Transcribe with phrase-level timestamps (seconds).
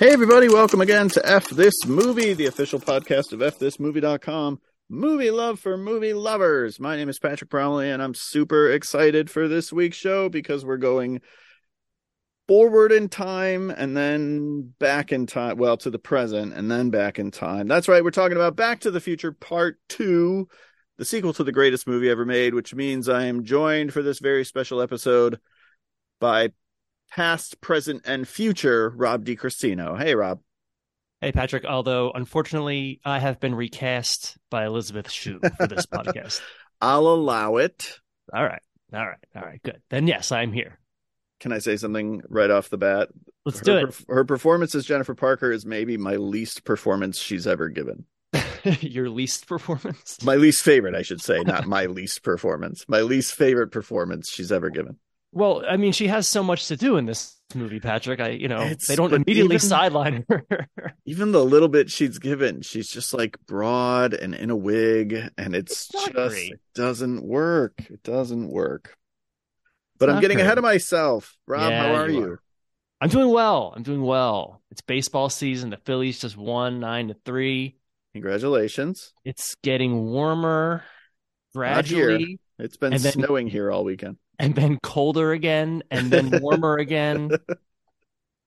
[0.00, 4.58] Hey, everybody, welcome again to F This Movie, the official podcast of FThisMovie.com.
[4.88, 6.80] Movie love for movie lovers.
[6.80, 10.78] My name is Patrick Bromley, and I'm super excited for this week's show because we're
[10.78, 11.20] going
[12.48, 15.58] forward in time and then back in time.
[15.58, 17.68] Well, to the present and then back in time.
[17.68, 20.48] That's right, we're talking about Back to the Future Part 2,
[20.96, 24.18] the sequel to the greatest movie ever made, which means I am joined for this
[24.18, 25.40] very special episode
[26.20, 26.52] by
[27.10, 29.98] past, present, and future Rob DiCristino.
[29.98, 30.40] Hey, Rob.
[31.20, 31.64] Hey, Patrick.
[31.64, 36.40] Although, unfortunately, I have been recast by Elizabeth Shue for this podcast.
[36.80, 38.00] I'll allow it.
[38.32, 38.62] All right.
[38.94, 39.18] All right.
[39.36, 39.62] All right.
[39.62, 39.82] Good.
[39.90, 40.78] Then, yes, I'm here.
[41.40, 43.08] Can I say something right off the bat?
[43.44, 44.04] Let's her, do it.
[44.08, 48.04] Her performance as Jennifer Parker is maybe my least performance she's ever given.
[48.80, 50.22] Your least performance?
[50.22, 52.84] My least favorite, I should say, not my least performance.
[52.88, 54.98] My least favorite performance she's ever given.
[55.32, 58.18] Well, I mean, she has so much to do in this movie, Patrick.
[58.20, 60.44] I, you know, It's- they don't immediately even- sideline her.
[61.06, 65.56] Even the little bit she's given, she's just like broad and in a wig, and
[65.56, 67.74] it's, It's just it doesn't work.
[67.90, 68.96] It doesn't work.
[69.98, 70.44] But I'm getting great.
[70.46, 71.36] ahead of myself.
[71.46, 72.24] Rob, Yeah, how are you you?
[72.32, 72.42] are.
[73.00, 73.72] I'm doing well.
[73.74, 74.62] I'm doing well.
[74.70, 75.70] It's baseball season.
[75.70, 77.76] The Phillies just won nine to three.
[78.12, 79.12] Congratulations.
[79.24, 80.84] It's getting warmer
[81.54, 82.38] gradually.
[82.58, 84.16] It's been then- snowing here all weekend.
[84.40, 87.30] And then colder again and then warmer again.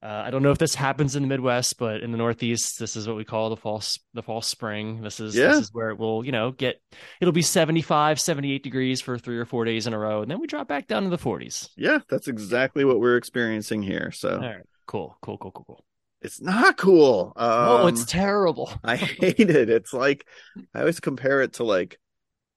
[0.02, 2.97] Uh, I don't know if this happens in the Midwest, but in the Northeast, this
[2.97, 5.02] is what we call the false the fall spring.
[5.02, 5.52] This is Yeah.
[5.52, 6.81] this is where it will, you know, get
[7.21, 10.41] it'll be 75, 78 degrees for 3 or 4 days in a row and then
[10.41, 11.69] we drop back down to the 40s.
[11.77, 14.11] Yeah, that's exactly what we're experiencing here.
[14.11, 14.64] So right.
[14.88, 15.17] Cool.
[15.21, 15.86] Cool, cool, cool, cool.
[16.21, 17.31] it's not cool.
[17.38, 18.73] Um, oh, it's terrible.
[18.83, 19.69] I hate it.
[19.69, 20.27] It's like
[20.75, 21.98] I always compare it to like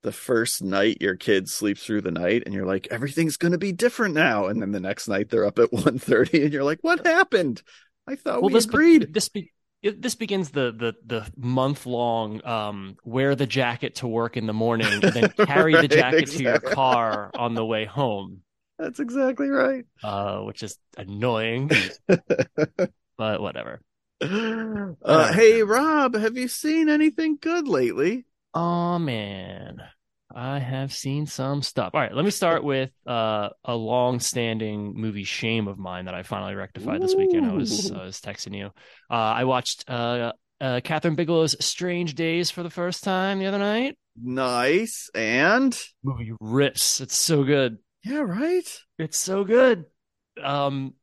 [0.03, 3.59] the first night your kid sleeps through the night and you're like everything's going to
[3.59, 6.79] be different now and then the next night they're up at 1:30 and you're like
[6.83, 7.63] what happened?
[8.07, 9.13] I thought we this be- agreed.
[9.15, 9.53] this be-
[9.83, 14.47] it- this begins the the the month long um wear the jacket to work in
[14.47, 18.43] the morning and then carry Right, the jacket to your car on the way home.
[18.79, 19.85] That's exactly right.
[20.05, 21.71] uh, which is annoying,
[23.17, 23.81] but whatever.
[24.21, 28.25] uh, hey Rob, have you seen anything good lately?
[28.59, 29.83] Oh man,
[30.35, 31.91] I have seen some stuff.
[31.93, 36.23] All right, let me start with uh, a long-standing movie shame of mine that I
[36.23, 37.45] finally rectified this weekend.
[37.45, 38.69] I was I was texting you.
[39.11, 43.59] Uh, I watched uh, uh, Kathryn Bigelow's Strange Days for the first time the other
[43.59, 43.99] night.
[44.19, 45.11] Nice.
[45.15, 47.03] And Movie rips.
[47.03, 47.77] It's so good.
[48.05, 48.67] yeah, right.
[48.99, 49.85] It's so good.
[50.43, 50.95] Um,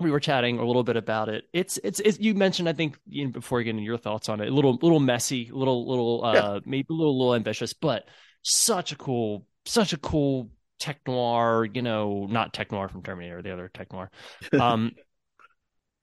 [0.00, 1.44] we were chatting a little bit about it.
[1.52, 4.48] It's it's, it's you mentioned I think you know, before getting your thoughts on it,
[4.48, 6.60] a little little messy, a little little uh Yeah.
[6.64, 8.04] maybe a little little ambitious, but
[8.42, 13.42] such a cool such a cool tech noir, you know, not tech noir from Terminator,
[13.42, 14.10] the other tech noir.
[14.58, 14.92] Um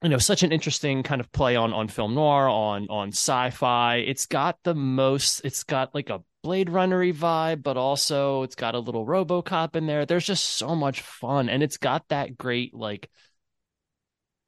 [0.02, 3.96] you know, such an interesting kind of play on on film noir, on on sci-fi.
[3.96, 8.74] It's got the most it's got like a Blade Runnery vibe, but also it's got
[8.74, 10.04] a little RoboCop in there.
[10.06, 13.10] There's just so much fun, and it's got that great like.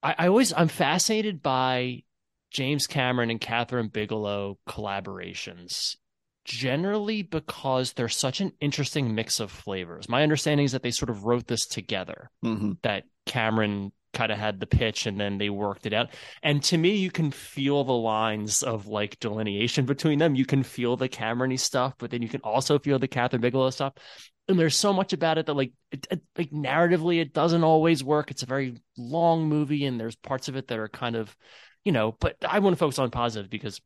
[0.02, 2.02] I, I always I'm fascinated by
[2.50, 5.96] James Cameron and Kathryn Bigelow collaborations,
[6.44, 10.08] generally because they're such an interesting mix of flavors.
[10.08, 14.38] My understanding is that they sort of wrote this together hmm that Cameron kind of
[14.38, 16.08] had the pitch and then they worked it out.
[16.42, 20.34] And to me, you can feel the lines of like delineation between them.
[20.34, 23.70] You can feel the Cameron-y stuff, but then you can also feel the Kathryn Bigelow
[23.70, 23.94] stuff.
[24.48, 28.02] And there's so much about it that like it, it- like narratively it doesn't always
[28.02, 28.30] work.
[28.30, 31.36] It's a very long movie and there's parts of it that are kind of,
[31.84, 33.80] you know, but I want to focus on positive because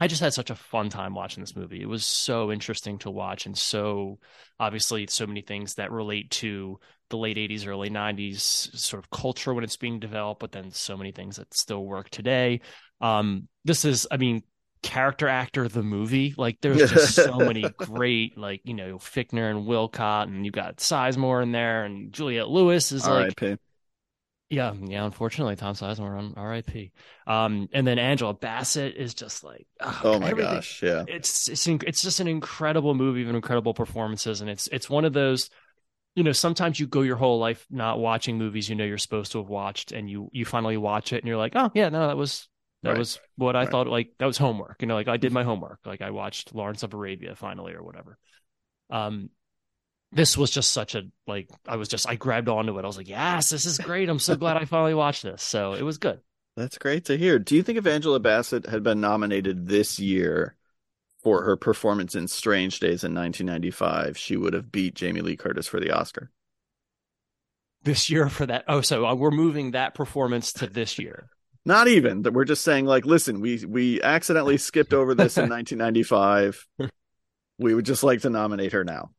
[0.00, 1.82] I just had such a fun time watching this movie.
[1.82, 4.18] It was so interesting to watch and so
[4.58, 6.78] obviously so many things that relate to
[7.10, 10.96] the late 80s early 90s sort of culture when it's being developed but then so
[10.96, 12.60] many things that still work today
[13.00, 14.44] um this is i mean
[14.82, 19.50] character actor of the movie like there's just so many great like you know Fichtner
[19.50, 23.56] and Wincott and you got Sizemore in there and Juliette Lewis is like R.I.P.
[24.48, 26.90] yeah yeah unfortunately Tom Sizemore on RIP
[27.26, 31.04] um and then Angela Bassett is just like ah, Oh my everything- gosh, yeah.
[31.06, 35.12] it's it's it's just an incredible movie and incredible performances and it's it's one of
[35.12, 35.50] those
[36.16, 39.32] you know sometimes you go your whole life not watching movies you know you're supposed
[39.32, 42.08] to have watched and you you finally watch it and you're like oh yeah no
[42.08, 42.48] that was
[42.82, 42.98] that Right.
[42.98, 43.70] was what I Right.
[43.70, 46.54] thought like that was homework you know like I did my homework like I watched
[46.54, 48.18] Lawrence of Arabia finally or whatever
[48.90, 49.30] um
[50.12, 52.96] this was just such a like I was just I grabbed onto it I was
[52.96, 55.98] like yes this is great I'm so glad I finally watched this so it was
[55.98, 56.20] good
[56.56, 57.38] That's great to hear.
[57.38, 60.56] Do you think if Angela Bassett had been nominated this year
[61.22, 65.68] for her performance in Strange Days in 1995, she would have beat Jamie Lee Curtis
[65.68, 66.30] for the Oscar?
[67.82, 71.28] this year for that oh so uh, we're moving that performance to this year
[71.64, 75.42] Not even that we're just saying like, listen, we we accidentally skipped over this in
[75.50, 76.66] 1995.
[77.58, 79.10] we would just like to nominate her now.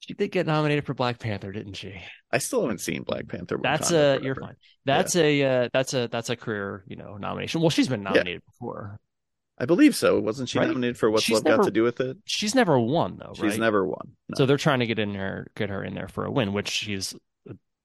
[0.00, 1.94] She did get nominated for Black Panther, didn't she?
[2.30, 3.58] I still haven't seen Black Panther.
[3.62, 4.56] That's a you're fine.
[4.84, 5.22] That's yeah.
[5.22, 7.62] a uh, that's a that's a career you know nomination.
[7.62, 8.50] Well, she's been nominated yeah.
[8.52, 9.00] before.
[9.56, 10.20] I believe so.
[10.20, 10.66] Wasn't she right?
[10.66, 12.18] nominated for What's she's Love never, Got to Do with It?
[12.26, 13.32] She's never won though.
[13.34, 14.16] She's never won.
[14.28, 14.34] No.
[14.36, 16.68] So they're trying to get in her, get her in there for a win, which
[16.68, 17.14] she's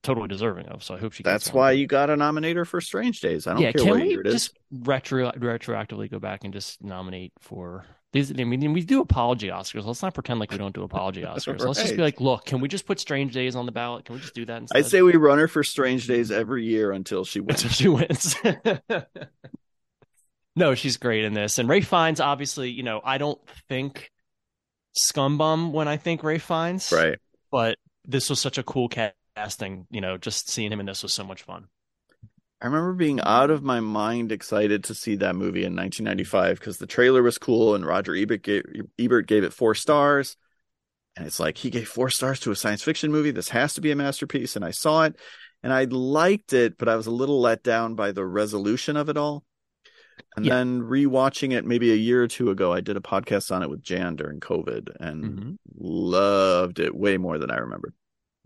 [0.04, 0.84] totally deserving of.
[0.84, 1.24] So I hope she.
[1.24, 3.48] That's why you got a nominator for Strange Days.
[3.48, 4.60] I don't yeah, care can what we year it just is.
[4.88, 8.31] retro retroactively go back and just nominate for these?
[8.31, 9.86] I mean, we do apology Oscars.
[9.86, 11.48] Let's not pretend like we don't do apology Oscars.
[11.48, 11.60] right.
[11.60, 14.06] Let's just be like, look, can we just put Strange Days on the ballot?
[14.06, 14.62] Can we just do that?
[14.62, 14.78] Instead?
[14.78, 17.63] I say we run her for Strange Days every year until she wins.
[17.63, 18.36] Until she wins.
[20.56, 22.19] no, she's great in this, and Ralph Fiennes.
[22.19, 24.12] Obviously, you know, I don't think
[24.94, 27.19] scumbum when I think Ralph Fiennes, right?
[27.52, 31.04] But this was such a cool cat casting, you know, just seeing him in this
[31.04, 31.68] was so much fun.
[32.62, 36.78] I remember being out of my mind excited to see that movie in 1995 because
[36.78, 38.64] the trailer was cool and Roger Ebert gave,
[39.00, 40.36] Ebert gave it four stars.
[41.16, 43.32] And it's like he gave four stars to a science fiction movie.
[43.32, 44.58] This has to be a masterpiece.
[44.58, 45.16] And I saw it
[45.64, 49.08] and I liked it, but I was a little let down by the resolution of
[49.08, 49.46] it all.
[50.36, 50.56] And yeah.
[50.56, 53.70] then rewatching it maybe a year or two ago, I did a podcast on it
[53.70, 55.52] with Jan during COVID and mm-hmm.
[55.78, 57.94] loved it way more than I remembered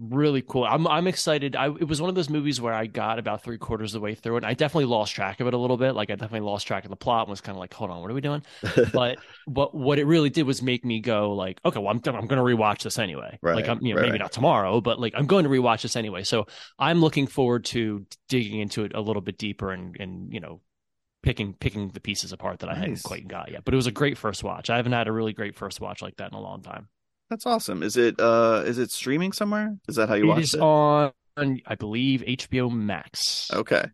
[0.10, 0.66] really cool.
[0.66, 1.56] I'm I'm excited.
[1.56, 4.04] I it was one of those movies where I got about three quarters of the
[4.04, 4.44] way through it.
[4.44, 5.94] I definitely lost track of it a little bit.
[5.94, 8.02] Like I definitely lost track of the plot and was kind of like, hold on,
[8.02, 8.44] what are we doing?
[8.94, 12.28] but but what it really did was make me go like, okay, well I'm I'm
[12.28, 13.38] going to rewatch this anyway.
[13.42, 14.08] Right, like I'm you know right.
[14.08, 16.24] maybe not tomorrow, but like I'm going to rewatch this anyway.
[16.24, 16.48] So
[16.78, 20.62] I'm looking forward to digging into it a little bit deeper and and you know
[21.22, 23.64] picking picking the pieces apart that I hadn't quite got yet.
[23.64, 24.70] But it was a great first watch.
[24.70, 26.90] I haven't had a really great first watch like that in a long time.
[27.34, 27.82] That's awesome.
[27.82, 29.76] Is it uh is it streaming somewhere?
[29.90, 30.62] Is that how you it watch is it?
[30.62, 31.12] on
[31.66, 33.50] I believe HBO Max.
[33.52, 33.86] Okay.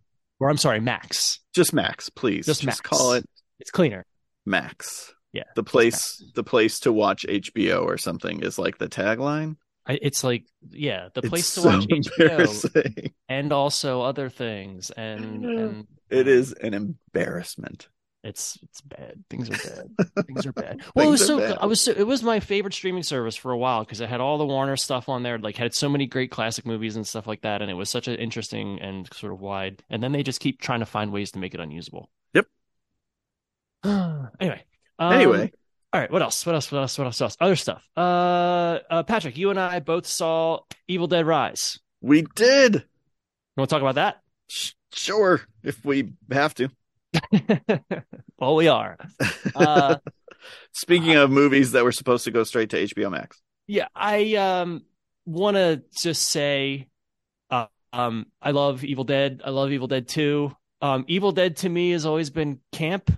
[0.41, 1.39] Or I'm sorry, Max.
[1.55, 2.45] Just Max, please.
[2.45, 2.81] Just, Just Max.
[2.81, 3.25] call it
[3.61, 4.05] It's cleaner.
[4.45, 5.13] Max.
[5.31, 5.43] Yeah.
[5.55, 9.55] The place the place to watch HBO or something is like the tagline.
[9.87, 15.45] It's like yeah, the place it's to so watch HBO and also other things and,
[15.45, 17.87] and it is an embarrassment.
[18.23, 19.23] It's it's bad.
[19.29, 20.25] Things are bad.
[20.27, 20.81] Things are bad.
[20.93, 21.57] well, it was so bad.
[21.61, 24.19] I was so it was my favorite streaming service for a while because it had
[24.19, 25.37] all the Warner stuff on there.
[25.37, 28.09] Like had so many great classic movies and stuff like that, and it was such
[28.09, 29.83] an interesting and sort of wide.
[29.89, 32.09] And then they just keep trying to find ways to make it unusable.
[32.33, 32.47] Yep.
[34.39, 34.63] anyway.
[34.99, 35.51] Um, anyway.
[35.93, 36.11] All right.
[36.11, 36.45] What else?
[36.45, 36.69] What else?
[36.73, 36.97] What else?
[36.97, 37.21] What else?
[37.21, 37.37] What else?
[37.39, 37.87] Other stuff.
[37.95, 41.79] Uh, uh, Patrick, you and I both saw Evil Dead Rise.
[42.01, 42.75] We did.
[42.75, 42.81] You
[43.55, 44.21] want to talk about that?
[44.91, 46.69] Sure, if we have to.
[48.39, 48.97] well, we are.
[49.55, 49.97] Uh,
[50.73, 53.41] Speaking of movies that were supposed to go straight to HBO Max.
[53.67, 54.83] Yeah, I um
[55.25, 56.87] want to just say,
[57.51, 59.41] uh, um, I love Evil Dead.
[59.45, 60.51] I love Evil Dead Two.
[60.81, 63.11] Um, Evil Dead to me has always been camp.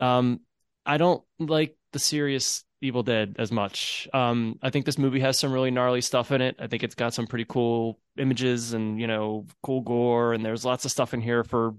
[0.00, 0.40] Um,
[0.86, 4.08] I don't like the serious Evil Dead as much.
[4.14, 6.56] Um, I think this movie has some really gnarly stuff in it.
[6.60, 10.64] I think it's got some pretty cool images and you know cool gore, and there's
[10.64, 11.74] lots of stuff in here for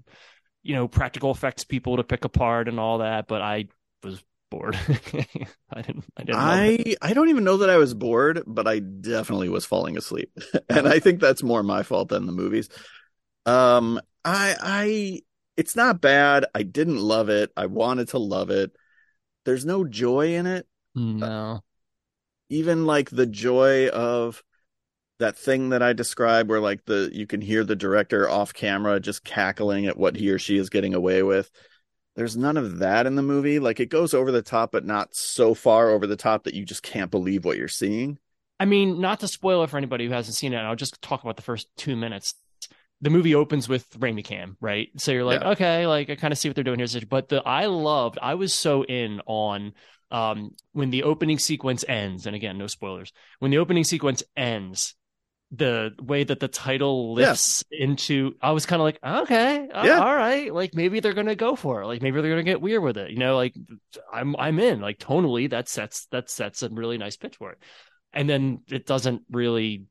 [0.62, 3.66] you know practical effects people to pick apart and all that but i
[4.02, 4.76] was bored.
[5.72, 8.80] I didn't i didn't i i don't even know that i was bored but i
[8.80, 10.36] definitely was falling asleep.
[10.68, 12.68] And i think that's more my fault than the movies.
[13.46, 15.20] Um i i
[15.56, 16.46] it's not bad.
[16.54, 17.50] I didn't love it.
[17.54, 18.72] I wanted to love it.
[19.44, 20.66] There's no joy in it.
[20.94, 21.60] No.
[22.48, 24.42] Even like the joy of
[25.20, 28.98] that thing that I described where like the you can hear the director off camera
[28.98, 31.50] just cackling at what he or she is getting away with.
[32.16, 33.60] There's none of that in the movie.
[33.60, 36.64] Like it goes over the top, but not so far over the top that you
[36.64, 38.18] just can't believe what you're seeing.
[38.58, 41.22] I mean, not to spoil it for anybody who hasn't seen it, I'll just talk
[41.22, 42.34] about the first two minutes.
[43.00, 44.88] The movie opens with Raimi Cam, right?
[44.98, 45.50] So you're like, yeah.
[45.50, 46.88] okay, like I kind of see what they're doing here.
[47.08, 49.72] But the I loved, I was so in on
[50.10, 53.12] um when the opening sequence ends, and again, no spoilers.
[53.38, 54.94] When the opening sequence ends,
[55.52, 57.84] the way that the title lifts yeah.
[57.84, 59.98] into i was kind of like okay yeah.
[59.98, 62.82] all right like maybe they're gonna go for it like maybe they're gonna get weird
[62.82, 63.54] with it you know like
[64.12, 67.58] i'm i'm in like tonally that sets that sets a really nice pitch for it
[68.12, 69.86] and then it doesn't really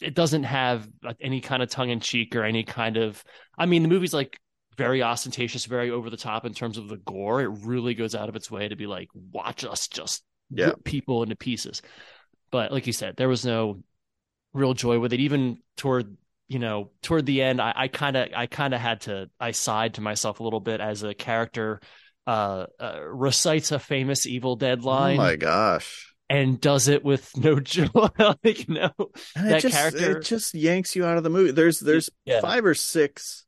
[0.00, 0.88] it doesn't have
[1.20, 3.22] any kind of tongue-in-cheek or any kind of
[3.58, 4.40] i mean the movie's like
[4.78, 8.30] very ostentatious very over the top in terms of the gore it really goes out
[8.30, 10.66] of its way to be like watch us just yeah.
[10.66, 11.82] rip people into pieces
[12.50, 13.82] but like you said there was no
[14.54, 15.20] real joy with it.
[15.20, 16.16] Even toward
[16.48, 19.94] you know toward the end, I kind of I kind of had to I sighed
[19.94, 21.80] to myself a little bit as a character
[22.26, 25.18] uh, uh, recites a famous Evil Dead line.
[25.18, 26.14] Oh my gosh!
[26.30, 28.90] And does it with no joy, like no
[29.36, 30.18] and that just, character.
[30.18, 31.50] It just yanks you out of the movie.
[31.50, 32.40] There's there's yeah.
[32.40, 33.44] five or six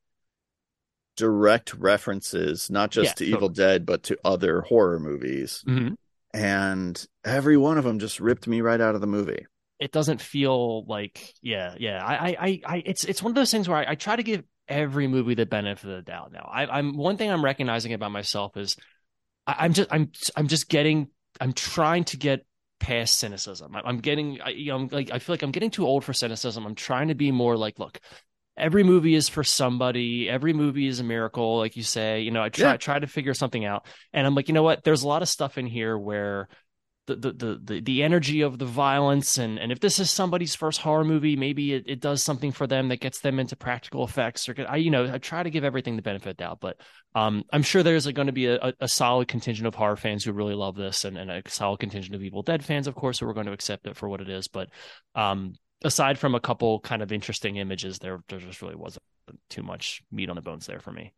[1.17, 5.65] direct references, not just Yeah, to Evil Dead, but to other horror movies.
[5.67, 5.97] Mhm.
[6.35, 9.47] And every one of them just ripped me right out of the movie.
[9.79, 12.05] It doesn't feel like yeah yeah.
[12.05, 14.23] I I I, I it's it's one of those things where I, I try to
[14.23, 16.49] give every movie the benefit of the doubt now.
[16.53, 18.77] I, I'm one thing I'm recognizing about myself is
[19.47, 21.09] I, I'm just I'm I'm just getting
[21.41, 22.47] I'm trying to get
[22.81, 23.75] past cynicism.
[23.77, 26.05] I, I'm getting I, you know I'm like I feel like I'm getting too old
[26.05, 26.65] for cynicism.
[26.67, 28.01] I'm trying to be more like look
[28.59, 30.31] every movie is for somebody.
[30.31, 32.23] Every movie is a miracle like you say.
[32.23, 32.77] You know I try Yeah.
[32.79, 33.87] try to figure something out.
[34.15, 34.83] And I'm like you know what?
[34.85, 36.49] There's a lot of stuff in here where
[37.07, 39.39] the, the the the energy of the violence.
[39.39, 42.67] And and if this is somebody's first horror movie maybe it, it does something for
[42.67, 45.65] them that gets them into practical effects or I you know I try to give
[45.65, 46.77] everything the benefit of the doubt but
[47.15, 50.33] um I'm sure there's going to be a, a solid contingent of horror fans who
[50.33, 53.29] really love this and, and a solid contingent of Evil Dead fans of course who
[53.29, 54.49] are going to accept it for what it is.
[54.49, 54.71] But
[55.15, 59.05] um aside from a couple kind of interesting images there there just really wasn't
[59.51, 61.13] too much meat on the bones there for me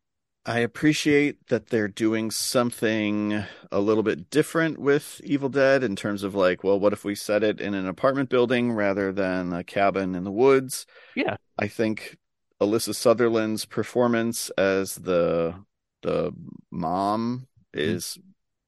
[0.49, 6.23] I appreciate that they're doing something a little bit different with Evil Dead in terms
[6.23, 9.62] of like, well, what if we set it in an apartment building rather than a
[9.62, 10.87] cabin in the woods?
[11.14, 11.37] Yeah.
[11.59, 12.17] I think
[12.62, 15.55] Alyssa Sutherland's performance as the
[16.00, 16.33] the
[16.71, 18.17] mom is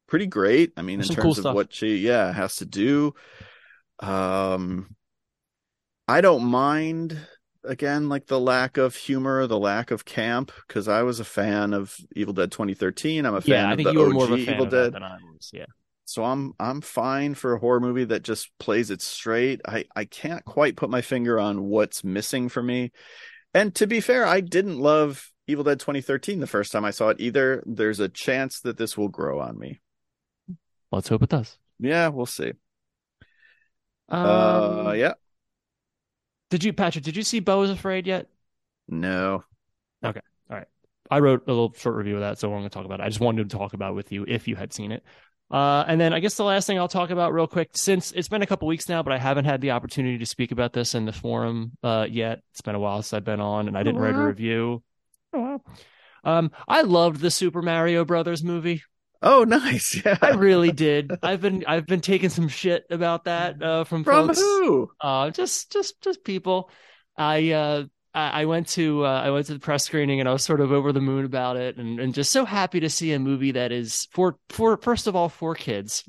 [0.06, 0.74] pretty great.
[0.76, 1.54] I mean, There's in some cool terms of stuff.
[1.54, 3.14] what she yeah has to do.
[4.00, 4.94] Um,
[6.06, 7.18] I don't mind
[7.64, 11.74] again like the lack of humor, the lack of camp because I was a fan
[11.74, 13.24] of Evil Dead 2013.
[13.26, 14.54] I'm a fan yeah I of think the you were OG more of a fan
[14.54, 14.92] Evil of Dead.
[14.92, 15.66] than I was yeah
[16.04, 19.60] So I'm I'm fine for a horror movie that just plays it straight.
[19.66, 22.90] I I can't quite put my finger on what's missing for me.
[23.54, 27.10] And to be fair, I didn't love Evil Dead 2013 the first time I saw
[27.10, 27.62] it either.
[27.66, 29.80] There's a chance that this will grow on me.
[30.92, 32.52] let's hope it does Yeah, we'll see.
[34.08, 35.14] um, uh yeah.
[36.50, 37.04] Did you, Patrick?
[37.04, 38.26] Did you see Beau is Afraid yet?
[38.88, 39.44] No.
[40.04, 40.20] Okay.
[40.50, 40.66] All right.
[41.10, 43.04] I wrote a little short review of that, so I'm going to talk about it.
[43.04, 45.04] I just wanted to talk about it with you if you had seen it.
[45.50, 48.28] Uh, and then I guess the last thing I'll talk about real quick, since it's
[48.28, 50.94] been a couple weeks now, but I haven't had the opportunity to speak about this
[50.94, 52.42] in the forum uh, yet.
[52.52, 54.82] It's been a while since I've been on, and I didn't write a review.
[55.32, 55.62] Oh wow.
[56.22, 58.82] Um, I loved the Super Mario Brothers movie.
[59.22, 60.00] Oh, nice.
[60.04, 60.16] Yeah.
[60.22, 61.12] I really did.
[61.22, 64.40] I've been I've been taking some shit about that uh, from From folks.
[64.40, 64.90] who?
[65.00, 66.70] Uh, just just just people.
[67.16, 67.84] I uh
[68.14, 70.72] I went to uh, I went to the press screening and I was sort of
[70.72, 73.70] over the moon about it and, and just so happy to see a movie that
[73.72, 76.02] is for for first of all for kids.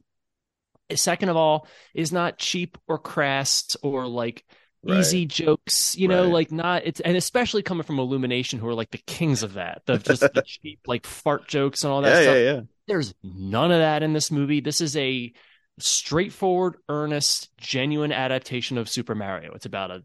[0.93, 4.43] Second of all, is not cheap or crass or like
[4.83, 4.97] Right.
[4.97, 6.33] easy jokes, you know, Right.
[6.33, 9.83] like not it's and especially coming from Illumination who are like the kings of that.
[9.85, 12.38] The just the cheap like fart jokes and all that Yeah, stuff.
[12.38, 12.61] yeah, yeah.
[12.88, 14.59] There's none of that in this movie.
[14.59, 15.31] This is a
[15.79, 19.53] straightforward, earnest, genuine adaptation of Super Mario.
[19.53, 20.03] It's about a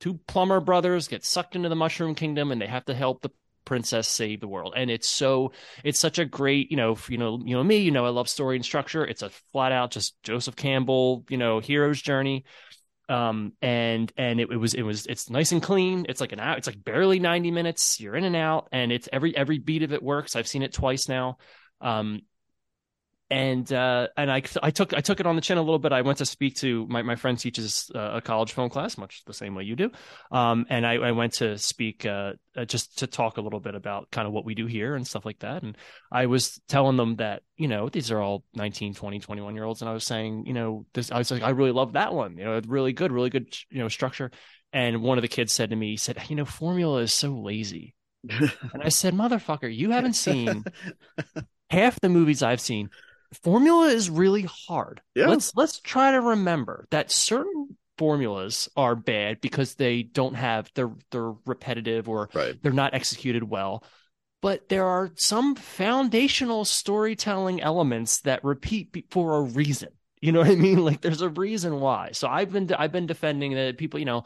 [0.00, 3.30] two plumber brothers get sucked into the mushroom kingdom and they have to help the
[3.64, 4.74] princess save the world.
[4.76, 5.52] And it's so
[5.84, 8.28] it's such a great, you know, you know, you know me, you know, I love
[8.28, 9.04] story and structure.
[9.06, 12.44] It's a flat out just Joseph Campbell, you know, hero's journey.
[13.08, 16.06] Um and and it, it was it was it's nice and clean.
[16.08, 18.00] It's like an hour, it's like barely 90 minutes.
[18.00, 20.36] You're in and out and it's every every beat of it works.
[20.36, 21.38] I've seen it twice now.
[21.80, 22.22] Um
[23.32, 25.90] and uh, and I I took I took it on the chin a little bit.
[25.90, 29.24] I went to speak to my my friend teaches uh, a college film class, much
[29.24, 29.90] the same way you do.
[30.30, 33.74] Um, and I, I went to speak uh, uh, just to talk a little bit
[33.74, 35.62] about kind of what we do here and stuff like that.
[35.62, 35.78] And
[36.12, 39.80] I was telling them that you know these are all 19, 20, 21 year olds,
[39.80, 42.36] and I was saying you know this I was like I really love that one.
[42.36, 44.30] You know, really good, really good you know structure.
[44.74, 47.32] And one of the kids said to me, he said, you know, formula is so
[47.32, 47.94] lazy.
[48.30, 50.64] And I said, motherfucker, you haven't seen
[51.70, 52.88] half the movies I've seen.
[53.42, 55.00] Formula is really hard.
[55.14, 55.26] Yeah.
[55.26, 60.92] Let's let's try to remember that certain formulas are bad because they don't have they're
[61.10, 62.56] they're repetitive or right.
[62.62, 63.84] they're not executed well.
[64.40, 69.90] But there are some foundational storytelling elements that repeat for a reason.
[70.20, 70.78] You know what I mean?
[70.84, 72.10] Like there's a reason why.
[72.12, 74.24] So I've been I've been defending that people, you know,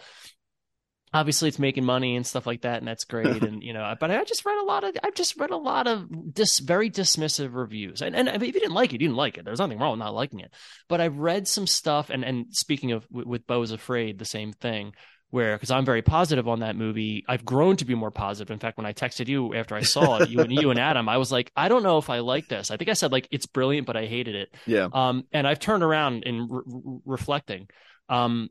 [1.14, 4.10] obviously it's making money and stuff like that and that's great and you know but
[4.10, 7.54] i just read a lot of i've just read a lot of dis, very dismissive
[7.54, 9.44] reviews and, and if you didn't like it you didn't like it.
[9.44, 10.52] There's nothing wrong with not liking it.
[10.88, 14.52] But i've read some stuff and and speaking of with, with Beau's afraid the same
[14.52, 14.92] thing
[15.30, 18.52] where because i'm very positive on that movie i've grown to be more positive.
[18.52, 21.08] In fact when i texted you after i saw it you and you and adam
[21.08, 22.70] i was like i don't know if i like this.
[22.70, 24.54] I think i said like it's brilliant but i hated it.
[24.66, 24.88] Yeah.
[24.92, 27.68] um, and I've turned around in re- re- reflecting.
[28.08, 28.50] Um,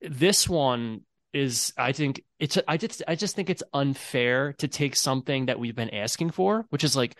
[0.00, 1.02] this one
[1.34, 5.58] is, I think it's, I just, I just think it's unfair to take something that
[5.58, 7.16] we've been asking for, which is like,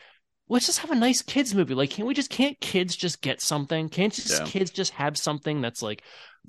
[0.48, 1.74] let's just have a nice kids movie.
[1.74, 3.88] Like, can't we just, can't kids just get something?
[3.88, 4.44] Can't just Yeah.
[4.46, 6.02] kids just have something that's like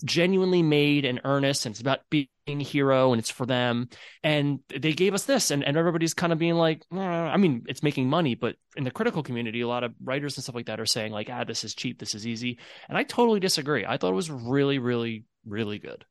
[0.04, 3.88] genuinely made and earnest and it's about being a hero and it's for them
[4.24, 7.00] and they gave us this and, and everybody's kind of being like eh.
[7.00, 10.44] i mean it's making money but in the critical community a lot of writers and
[10.44, 13.04] stuff like that are saying like ah this is cheap this is easy and i
[13.04, 16.04] totally disagree i thought it was really really really good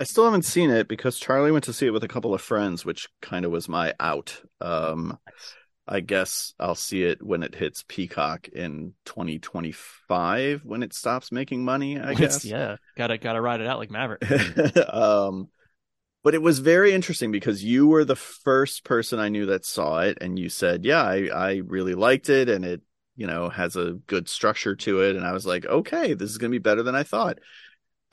[0.00, 2.40] I still haven't seen it because Charlie went to see it with a couple of
[2.40, 4.40] friends, which kind of was my out.
[4.60, 5.18] Um,
[5.86, 11.64] I guess I'll see it when it hits Peacock in 2025 when it stops making
[11.64, 12.00] money.
[12.00, 12.44] I guess.
[12.44, 14.24] yeah, gotta gotta ride it out like Maverick.
[14.92, 15.48] um,
[16.24, 20.00] but it was very interesting because you were the first person I knew that saw
[20.00, 22.80] it, and you said, "Yeah, I I really liked it, and it
[23.14, 26.38] you know has a good structure to it." And I was like, "Okay, this is
[26.38, 27.38] gonna be better than I thought."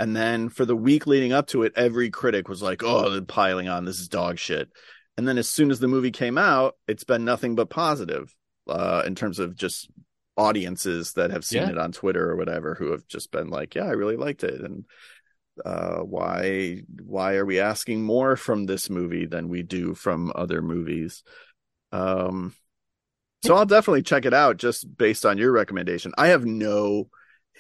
[0.02, 3.22] And then for the week leading up to it, every critic was like, "Oh, they're
[3.22, 3.86] piling on.
[3.86, 4.70] This is dog shit."
[5.16, 8.36] And then as soon as the movie came out, it's been nothing but positive
[8.68, 9.92] uh, in terms of just
[10.38, 11.70] audiences that have seen Yeah.
[11.70, 14.62] it on Twitter or whatever who have just been like, "Yeah, I really liked it."
[14.62, 14.86] And
[15.64, 20.64] uh, why why are we asking more from this movie than we do from other
[20.64, 21.22] movies?
[21.92, 22.56] Um,
[23.46, 26.12] so I'll definitely check it out just based on your recommendation.
[26.18, 27.10] I have no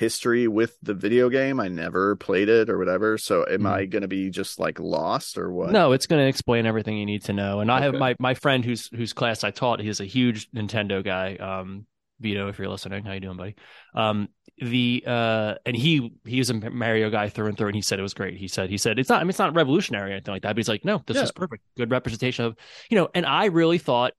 [0.01, 1.59] history with the video game.
[1.59, 3.17] I never played it or whatever.
[3.17, 3.71] So am Mhm.
[3.71, 5.71] I going to be just like lost or what?
[5.71, 7.61] No, it's going to explain everything you need to know.
[7.61, 9.79] And I have my my friend whose whose class I taught.
[9.79, 11.35] He's a huge Nintendo guy.
[11.35, 11.85] Um,
[12.19, 13.55] Vito, if you're listening, how you doing, buddy?
[13.95, 14.27] Um,
[14.59, 17.97] the uh, and he he was a Mario guy through and through, and he said
[17.97, 18.37] it was great.
[18.37, 19.21] He said he said it's not.
[19.21, 20.49] I mean, it's not revolutionary or anything like that.
[20.49, 21.23] But he's like, no, this Yeah.
[21.23, 21.63] is perfect.
[21.77, 22.55] Good representation of
[22.89, 23.09] you know.
[23.15, 24.13] And I really thought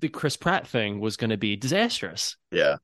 [0.00, 2.36] the Chris Pratt thing was going to be disastrous.
[2.52, 2.76] Yeah.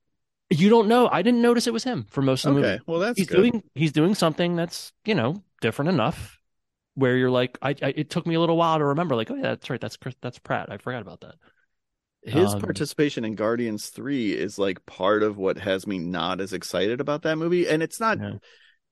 [0.51, 1.09] You don't know.
[1.09, 3.37] I didn't notice it was him for most of the movie Well, that's he's good.
[3.37, 6.39] doing he's doing something that's you know different enough
[6.95, 9.35] where you're like I, I it took me a little while to remember like oh
[9.35, 11.35] yeah that's right that's Chris that's Pratt I forgot about that
[12.23, 16.53] His um, participation in Guardians 3 is like part of what has me not as
[16.53, 17.69] excited about that movie.
[17.69, 18.39] And it's not Yeah.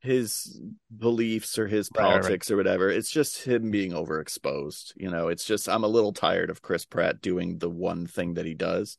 [0.00, 0.60] his
[0.96, 2.22] beliefs or his Right, right, right.
[2.22, 2.90] politics or whatever.
[2.90, 4.92] It's just him being overexposed.
[4.96, 8.34] You know, it's just, I'm a little tired of Chris Pratt doing the one thing
[8.34, 8.98] that he does.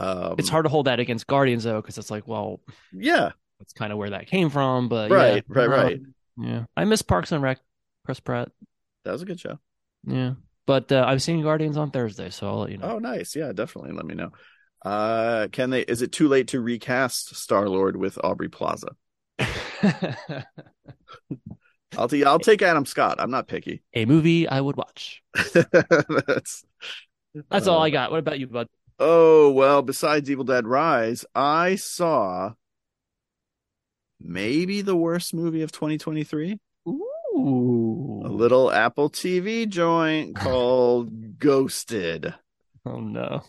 [0.00, 2.60] Um, it's hard to hold that against Guardians though because it's like well
[2.92, 3.30] Yeah.
[3.58, 5.96] that's kind of where that came from but Right, yeah, right, right.
[5.98, 7.58] um, yeah I miss Parks and Rec
[8.04, 8.48] Chris Pratt
[9.04, 9.58] That was a good show.
[10.06, 10.32] yeah
[10.66, 13.34] but uh, I'm seeing Guardians on Thursday so I'll let you know Oh, nice.
[13.36, 13.92] Yeah, definitely.
[13.92, 14.30] Let me know.
[14.84, 18.88] Uh, can they, is it too late to recast Star Lord with Aubrey Plaza?
[21.98, 23.16] I'll, t- I'll take Adam Scott.
[23.18, 23.82] I'm not picky.
[23.94, 25.22] a movie I would watch
[25.54, 26.64] That's,
[27.50, 31.24] that's uh, all I got what about you bud Oh, well, besides Evil Dead Rise,
[31.34, 32.52] I saw
[34.20, 36.58] maybe the worst movie of 2023.
[36.88, 42.34] Ooh A little Apple TV joint called Ghosted.
[42.84, 43.42] oh no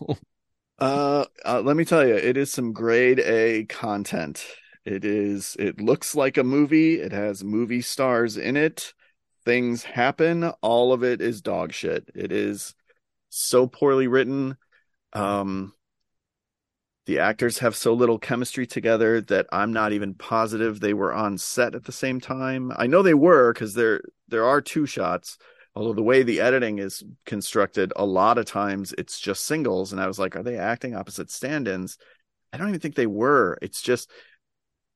[0.78, 4.44] Uh, uh, let me tell you, it is some grade A content.
[4.84, 7.00] It is, it looks like a movie.
[7.00, 8.92] It has movie stars in it.
[9.44, 10.44] Things happen.
[10.62, 12.10] All of it is dog shit.
[12.14, 12.74] It is
[13.28, 14.56] so poorly written.
[15.14, 15.72] Um,
[17.06, 21.36] the actors have so little chemistry together that I'm not even positive they were on
[21.36, 22.72] set at the same time.
[22.76, 25.38] I know they were because there there are two shots.
[25.76, 30.00] Although the way the editing is constructed, a lot of times it's just singles, and
[30.00, 31.98] I was like, are they acting opposite stand-ins?
[32.52, 33.58] I don't even think they were.
[33.60, 34.08] It's just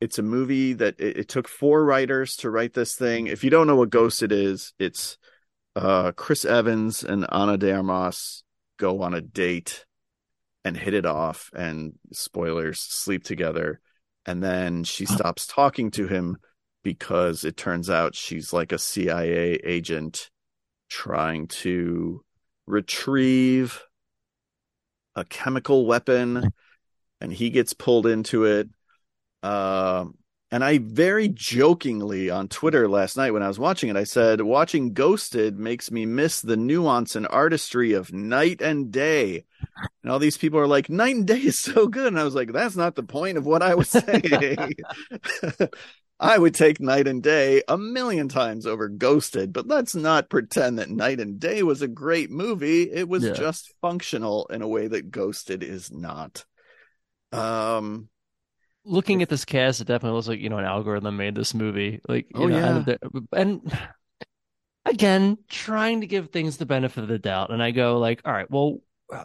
[0.00, 3.26] it's a movie that it, it took four writers to write this thing.
[3.26, 5.18] If you don't know what Ghost it is, it's
[5.76, 8.12] uh, Chris Evans and Anna de
[8.78, 9.84] go on a date
[10.68, 13.80] and hit it off and spoilers sleep together.
[14.26, 16.36] And then she stops talking to him
[16.84, 20.30] because it turns out she's like a CIA agent
[20.90, 22.22] trying to
[22.66, 23.82] retrieve
[25.16, 26.52] a chemical weapon
[27.20, 28.68] and he gets pulled into it.
[29.42, 30.17] Um
[30.50, 34.40] and I very jokingly on Twitter last night when I was watching it, I said,
[34.40, 39.44] watching Ghosted makes me miss the nuance and artistry of Knight and Day.
[40.02, 42.06] And all these people are like, Knight and Day is so good.
[42.06, 44.74] And I was like, that's not the point of what I was saying.
[46.20, 50.78] I would take Knight and Day a million times over Ghosted, but let's not pretend
[50.78, 52.90] that Knight and Day was a great movie.
[52.90, 53.34] It was Yeah.
[53.34, 56.44] just functional in a way that Ghosted is not.
[57.30, 58.08] Um,
[58.88, 62.00] looking at this cast, it definitely looks like you know an algorithm made this movie.
[62.08, 62.82] Like, you Oh, know, yeah.
[62.86, 62.98] and,
[63.32, 63.78] and
[64.84, 68.32] again, trying to give things the benefit of the doubt, and I go like, all
[68.32, 68.78] right, well,
[69.12, 69.24] uh,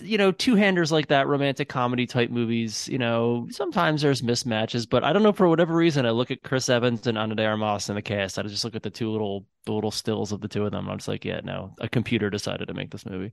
[0.00, 4.88] you know, two handers like that, romantic comedy type movies, you know, sometimes there's mismatches,
[4.88, 7.44] but I don't know for whatever reason, I look at Chris Evans and Ana de
[7.44, 10.40] Armas in the cast, I just look at the two little the little stills of
[10.40, 12.90] the two of them, and I'm just like, yeah, no, a computer decided to make
[12.90, 13.32] this movie.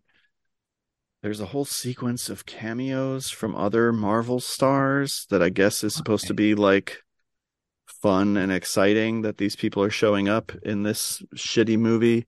[1.23, 6.27] There's a whole sequence of cameos from other Marvel stars that I guess is supposed
[6.27, 7.01] to be like
[7.85, 12.25] fun and exciting that these people are showing up in this shitty movie.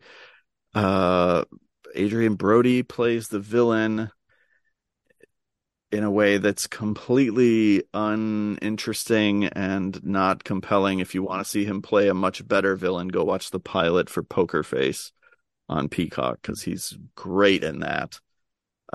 [0.74, 1.44] Uh,
[1.94, 4.12] Adrien Brody plays the villain
[5.92, 11.00] in a way that's completely uninteresting and not compelling.
[11.00, 14.10] If you want to see him play a much better villain, go watch the pilot
[14.10, 15.12] for Poker Face
[15.68, 18.22] on Peacock because he's great in that.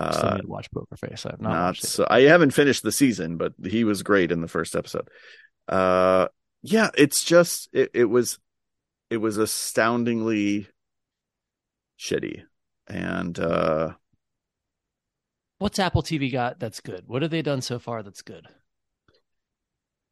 [0.01, 1.27] Uh, Still need to watch Poker Face.
[1.27, 4.49] I've not, not so, I haven't finished the season, but he was great in the
[4.49, 5.09] first episode.
[5.69, 6.29] Uh,
[6.63, 8.39] yeah, it's just it, it was
[9.11, 10.69] it was astoundingly
[11.99, 12.43] shitty,
[12.87, 13.93] and uh,
[15.59, 17.05] what's Apple TV got that's good?
[17.07, 18.47] What have they done so far that's good?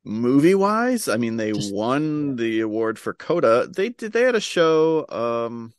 [0.05, 2.35] Movie wise, I mean, they just, won yeah.
[2.37, 3.69] the award for Coda.
[3.75, 4.13] They did.
[4.13, 5.73] They had a show um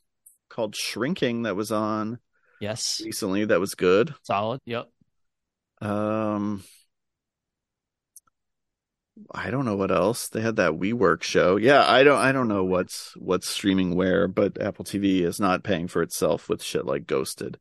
[0.49, 2.19] called Shrinking that was on
[2.61, 3.01] Yes.
[3.03, 4.13] Recently that was good.
[4.23, 4.59] Solid.
[4.65, 4.89] Yep.
[5.81, 6.63] Um
[9.31, 10.29] I don't know what else.
[10.29, 11.57] They had that WeWork show.
[11.57, 15.63] Yeah, I don't I don't know what's what's streaming where, but Apple TV is not
[15.63, 17.57] paying for itself with shit like Ghosted.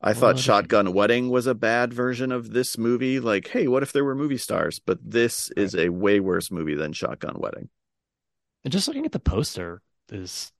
[0.00, 3.18] I what thought Shotgun Wedding was a bad version of this movie.
[3.18, 4.78] Like, hey, what if there were movie stars?
[4.78, 7.68] But this is a way worse movie than Shotgun Wedding.
[8.64, 10.52] And just looking at the poster is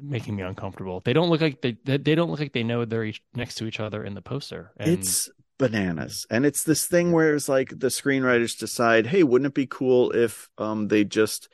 [0.00, 1.00] making me uncomfortable.
[1.04, 3.66] They don't look like they they don't look like they know they're each, next to
[3.66, 4.72] each other in the poster.
[4.76, 4.88] And...
[4.88, 9.54] It's bananas, and it's this thing where it's like the screenwriters decide, hey, wouldn't it
[9.54, 11.48] be cool if um they just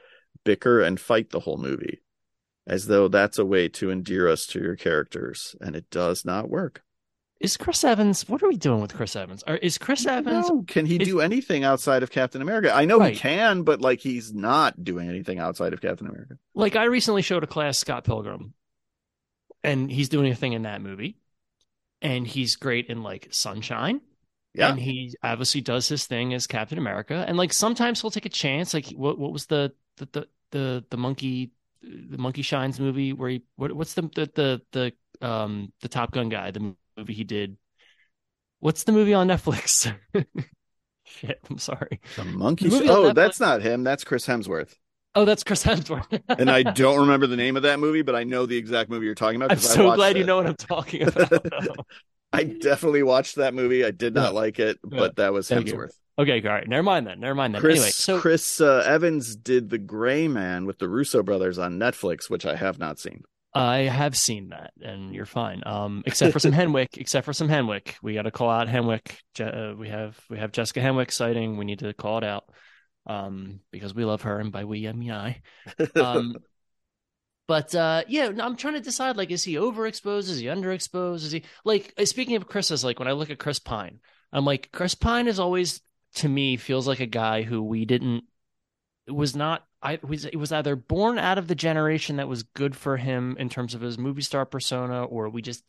[0.45, 2.01] bicker and fight the whole movie,
[2.67, 6.49] as though that's a way to endear us to your characters, and it does not
[6.49, 6.83] work.
[7.41, 8.29] Is Chris Evans?
[8.29, 9.45] What are we doing with Chris Evans?
[9.47, 10.51] Or is Chris Evans?
[10.67, 12.73] Can he is, do anything outside of Captain America?
[12.75, 13.13] I know right.
[13.13, 16.37] he can, but like he's not doing anything outside of Captain America.
[16.55, 18.55] Like I recently showed a class Scott Pilgrim,
[19.63, 21.19] and he's doing a thing in that movie,
[22.03, 24.01] and he's great in like Sunshine.
[24.55, 28.27] Yeah, and he obviously does his thing as Captain America, and like sometimes he'll take
[28.27, 28.75] a chance.
[28.75, 29.17] Like what?
[29.17, 33.73] What was the the the the, the monkey the Monkey Shines movie where he what,
[33.73, 34.63] what's the the the
[35.21, 37.57] the um the Top Gun guy the movie he did.
[38.61, 39.95] What's the movie on Netflix?
[41.05, 42.01] Shit, I'm sorry.
[42.17, 42.69] The monkey.
[42.69, 43.85] The oh, that's not him.
[43.85, 44.75] That's Chris Hemsworth.
[45.15, 46.23] Oh, that's Chris Hemsworth.
[46.39, 49.07] and I don't remember the name of that movie, but I know the exact movie
[49.07, 49.53] you're talking about.
[49.53, 50.21] I'm so glad it.
[50.21, 51.87] you know what I'm talking about.
[52.33, 53.85] I definitely watched that movie.
[53.85, 54.41] I did not yeah.
[54.41, 55.09] like it, but yeah.
[55.17, 55.93] that was Thank Hemsworth.
[56.19, 56.25] You.
[56.25, 56.69] Okay, all right.
[56.69, 57.21] Never mind then.
[57.21, 57.63] Never mind then.
[57.63, 61.79] Chris, anyway, so Chris uh, Evans did The Gray Man with the Russo brothers on
[61.79, 63.23] Netflix, which I have not seen.
[63.55, 65.63] I have seen that, and you're fine.
[65.65, 66.97] Um, except for some Henwick.
[66.97, 69.17] Except for some Henwick, we got to call out Henwick.
[69.35, 71.57] Je- uh, we have we have Jessica Henwick sighting.
[71.57, 72.45] We need to call it out,
[73.07, 75.41] um, because we love her, and by we I mean I.
[75.97, 76.37] Um,
[77.49, 80.29] but uh, yeah, I'm trying to decide like, is he overexposed?
[80.29, 81.25] Is he underexposed?
[81.25, 81.95] Is he like?
[81.99, 84.01] Uh, speaking of Chris's, like when I look at Chris Pine,
[84.33, 85.81] I'm like, Chris Pine is always
[86.17, 88.25] to me feels like a guy who we didn't
[89.13, 92.75] was not I was it was either born out of the generation that was good
[92.75, 95.63] for him in terms of his movie star persona, or we just,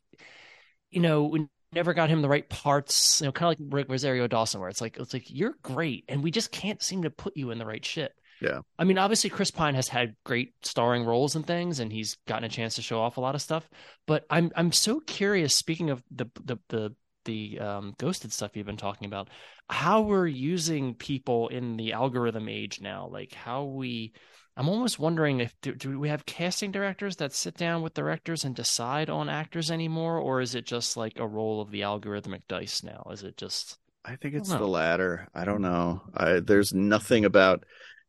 [0.89, 3.21] you know, we never got him the right parts.
[3.21, 6.05] You know, kind of like Rick Rosario Dawson, where it's like it's like you're great,
[6.07, 8.13] and we just can't seem to put you in the right shit.
[8.41, 8.61] Yeah.
[8.77, 12.45] I mean, obviously, Chris Pine has had great starring roles and things, and he's gotten
[12.45, 13.69] a chance to show off a lot of stuff.
[14.07, 15.55] But I'm I'm so curious.
[15.55, 16.95] Speaking of the the the
[17.29, 19.29] the um, ghosted stuff you've been talking about,
[19.69, 24.13] how we're using people in the algorithm age now, like how we.
[24.57, 28.43] I'm almost wondering if do, do we have casting directors that sit down with directors
[28.43, 32.41] and decide on actors anymore, or is it just like a roll of the algorithmic
[32.49, 33.07] dice now?
[33.11, 33.77] Is it just?
[34.03, 35.29] I think it's I the latter.
[35.33, 36.01] I don't know.
[36.13, 37.63] I, there's nothing about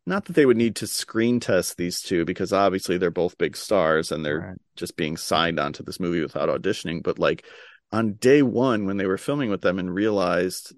[0.05, 3.55] not that they would need to screen test these two because obviously they're both big
[3.55, 4.57] stars and they're right.
[4.75, 7.45] just being signed onto this movie without auditioning but like
[7.91, 10.73] on day one when they were filming with them and realized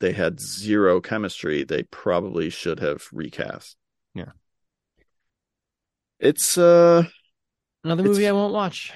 [0.00, 3.76] they had zero chemistry, they probably should have recast.
[4.14, 4.32] Yeah.
[6.18, 7.04] It's uh
[7.84, 8.92] another movie I won't watch.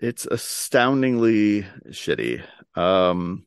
[0.00, 2.42] It's astoundingly shitty.
[2.74, 3.46] Um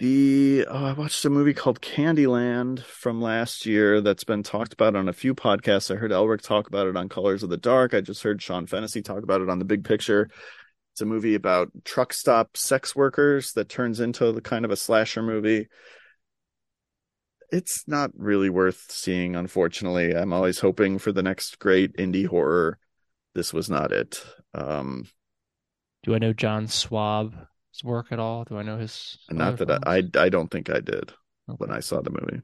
[0.00, 4.96] the oh, I watched a movie called Candyland from last year that's been talked about
[4.96, 5.94] on a few podcasts.
[5.94, 7.92] I heard Elric talk about it on Colors of the Dark.
[7.92, 10.30] I just heard Sean Fennessy talk about it on the Big Picture.
[11.00, 14.76] It's a movie about truck stop sex workers that turns into the kind of a
[14.76, 15.66] slasher movie.
[17.50, 20.14] It's not really worth seeing, unfortunately.
[20.14, 22.78] I'm always hoping for the next great indie horror.
[23.34, 24.22] This was not it.
[24.52, 25.06] Um,
[26.02, 27.34] Do I know John Swab's
[27.82, 28.44] work at all?
[28.44, 29.16] Do I know his?
[29.30, 31.14] Not that I, I, I, don't think I did
[31.48, 31.56] okay.
[31.56, 32.42] when I saw the movie.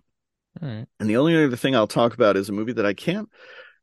[0.62, 0.87] All right.
[0.99, 3.29] And the only other thing I'll talk about is a movie that I can't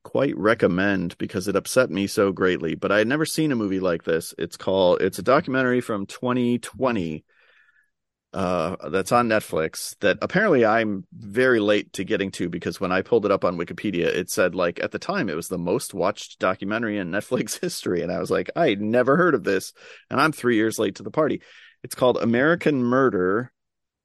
[0.04, 2.76] quite recommend because it upset me so greatly.
[2.76, 4.34] But I had never seen a movie like this.
[4.38, 7.24] It's called it's a documentary from 2020
[8.34, 13.04] uh, that's on Netflix that apparently I'm very late to getting to because when I
[13.04, 15.94] pulled it up on Wikipedia, it said like at the time it was the most
[15.94, 19.74] watched documentary in Netflix history, and I was like, I never heard of this,
[20.10, 21.42] and I'm three years late to the party.
[21.84, 23.52] It's called American Murder: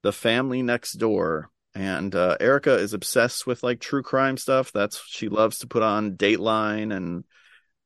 [0.02, 4.72] The Family Next Door, and uh, Erica is obsessed with like true crime stuff.
[4.72, 7.24] That's she loves to put on Dateline and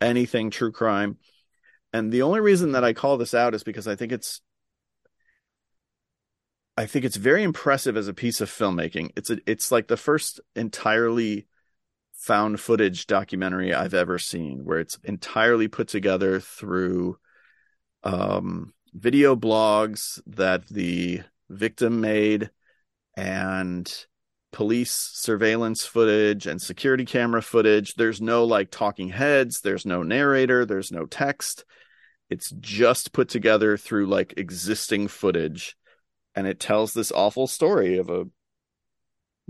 [0.01, 1.18] anything true crime.
[1.92, 4.40] And the only reason that I call this out is because I think it's
[6.77, 9.11] I think it's very impressive as a piece of filmmaking.
[9.14, 11.47] It's a, it's like the first entirely
[12.14, 17.18] found footage documentary I've ever seen where it's entirely put together through
[18.05, 22.51] um, video blogs that the victim made
[23.16, 24.07] and
[24.53, 27.94] police surveillance footage and security camera footage.
[27.94, 31.64] There's no like talking heads, there's no narrator, there's no text.
[32.31, 35.77] It's just put together through like existing footage.
[36.35, 38.25] And it tells this awful story of a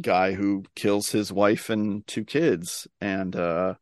[0.01, 2.88] guy who kills his wife and two kids.
[3.01, 3.75] And uh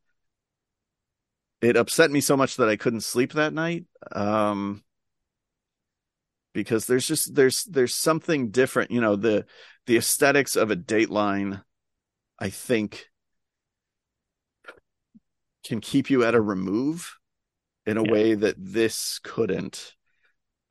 [1.60, 3.84] it upset me so much that I couldn't sleep that night.
[4.12, 4.82] Um
[6.52, 9.46] because there's just there's there's something different you know the
[9.86, 11.62] the aesthetics of a dateline
[12.38, 13.06] i think
[15.64, 17.16] can keep you at a remove
[17.86, 18.10] in a yeah.
[18.10, 19.94] way that this couldn't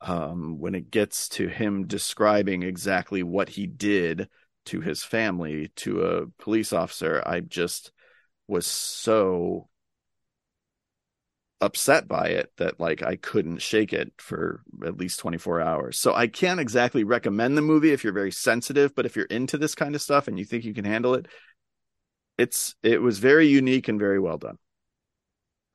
[0.02, 4.28] um, when it gets to him describing exactly what he did
[4.66, 7.92] to his family to a police officer i just
[8.46, 9.69] was so
[11.60, 15.98] upset by it that like I couldn't shake it for at least 24 hours.
[15.98, 19.58] So I can't exactly recommend the movie if you're very sensitive, but if you're into
[19.58, 21.28] this kind of stuff and you think you can handle it,
[22.38, 24.56] it's it was very unique and very well done.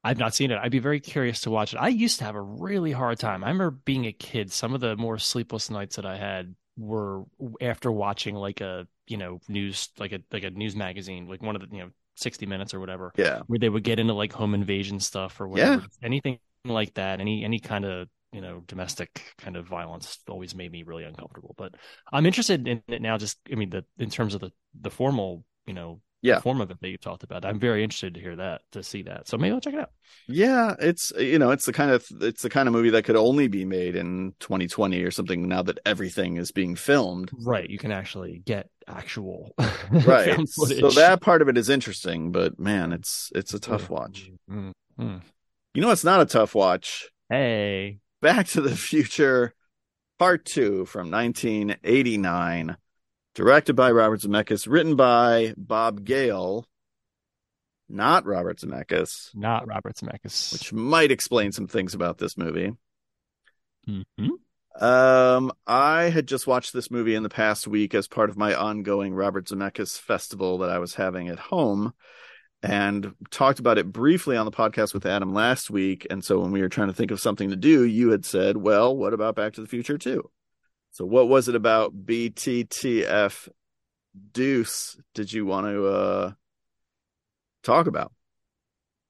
[0.03, 0.59] I've not seen it.
[0.61, 1.77] I'd be very curious to watch it.
[1.77, 3.43] I used to have a really hard time.
[3.43, 7.23] I remember being a kid, some of the more sleepless nights that I had were
[7.59, 11.55] after watching like a, you know, news like a like a news magazine, like one
[11.55, 13.11] of the, you know, 60 minutes or whatever.
[13.15, 13.41] Yeah.
[13.47, 15.81] Where they would get into like home invasion stuff or whatever.
[15.81, 15.87] Yeah.
[16.03, 17.19] Anything like that.
[17.19, 21.55] Any any kind of you know domestic kind of violence always made me really uncomfortable.
[21.57, 21.75] But
[22.11, 23.17] I'm interested in it now.
[23.17, 26.39] Just I mean the in terms of the the formal you know yeah.
[26.39, 27.45] form of it that you talked about.
[27.45, 29.27] I'm very interested to hear that, to see that.
[29.27, 29.91] So maybe I'll check it out.
[30.27, 33.15] Yeah, it's you know, it's the kind of it's the kind of movie that could
[33.15, 37.31] only be made in 2020 or something now that everything is being filmed.
[37.33, 39.55] Right, you can actually get actual
[40.05, 40.47] right.
[40.47, 44.31] so that part of it is interesting, but man, it's it's a tough watch.
[44.49, 45.17] Mm-hmm.
[45.73, 47.09] You know, it's not a tough watch.
[47.29, 49.53] Hey, Back to the Future
[50.17, 52.77] Part 2 from 1989
[53.35, 56.65] directed by Robert Zemeckis, written by Bob Gale,
[57.87, 62.71] not Robert Zemeckis, not Robert Zemeckis, which might explain some things about this movie.
[63.87, 64.83] Mm-hmm.
[64.83, 68.55] Um, I had just watched this movie in the past week as part of my
[68.55, 71.93] ongoing Robert Zemeckis festival that I was having at home,
[72.63, 76.07] and talked about it briefly on the podcast with Adam last week.
[76.09, 78.57] And so when we were trying to think of something to do, you had said,
[78.57, 80.31] "Well, what about Back to the Future too?"
[80.95, 83.49] So, what was it about BTTF
[84.31, 86.31] Deuce did you want to uh,
[87.63, 88.13] talk about?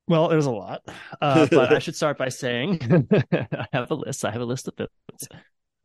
[0.07, 0.81] Well, there's a lot,
[1.21, 4.25] uh, but I should start by saying I have a list.
[4.25, 5.27] I have a list of notes.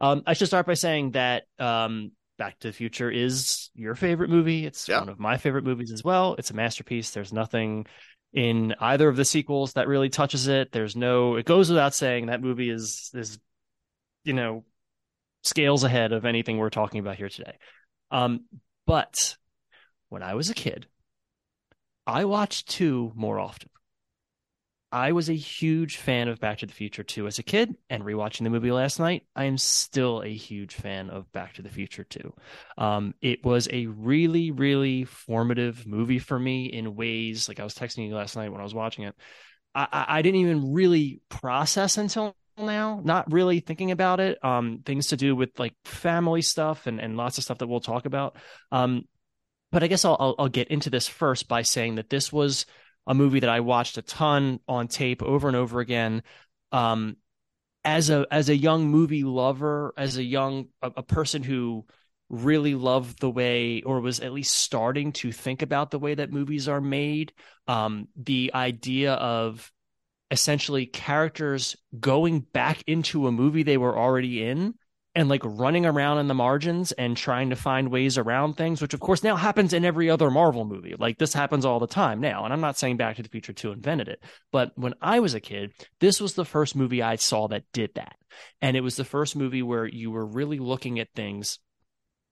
[0.00, 4.30] Um, I should start by saying that um, Back to the Future is your favorite
[4.30, 4.64] movie.
[4.64, 5.00] It's yeah.
[5.00, 6.34] one of my favorite movies as well.
[6.38, 7.10] It's a masterpiece.
[7.10, 7.84] There's nothing
[8.32, 10.72] in either of the sequels that really touches it.
[10.72, 11.36] There's no.
[11.36, 13.38] It goes without saying that movie is is
[14.24, 14.64] you know
[15.42, 17.56] scales ahead of anything we're talking about here today.
[18.10, 18.44] Um,
[18.86, 19.36] but
[20.08, 20.86] when I was a kid,
[22.06, 23.70] I watched two more often.
[24.92, 28.02] I was a huge fan of Back to the Future 2 as a kid, and
[28.02, 31.68] rewatching the movie last night, I am still a huge fan of Back to the
[31.68, 32.34] Future 2.
[32.76, 37.74] Um, it was a really, really formative movie for me in ways like I was
[37.74, 39.14] texting you last night when I was watching it.
[39.76, 44.42] I, I didn't even really process until now, not really thinking about it.
[44.44, 47.80] Um, things to do with like family stuff and, and lots of stuff that we'll
[47.80, 48.36] talk about.
[48.72, 49.04] Um,
[49.72, 52.66] but I guess I'll, I'll, I'll get into this first by saying that this was
[53.06, 56.22] a movie that I watched a ton on tape over and over again.
[56.72, 57.16] Um,
[57.84, 61.86] as a as a young movie lover, as a young a, a person who
[62.28, 66.30] really loved the way or was at least starting to think about the way that
[66.32, 67.32] movies are made
[67.66, 69.72] um, the idea of
[70.30, 74.74] essentially characters going back into a movie they were already in
[75.14, 78.94] and like running around in the margins and trying to find ways around things, which
[78.94, 80.94] of course now happens in every other Marvel movie.
[80.96, 82.44] Like this happens all the time now.
[82.44, 85.34] And I'm not saying Back to the Future 2 invented it, but when I was
[85.34, 88.14] a kid, this was the first movie I saw that did that.
[88.62, 91.58] And it was the first movie where you were really looking at things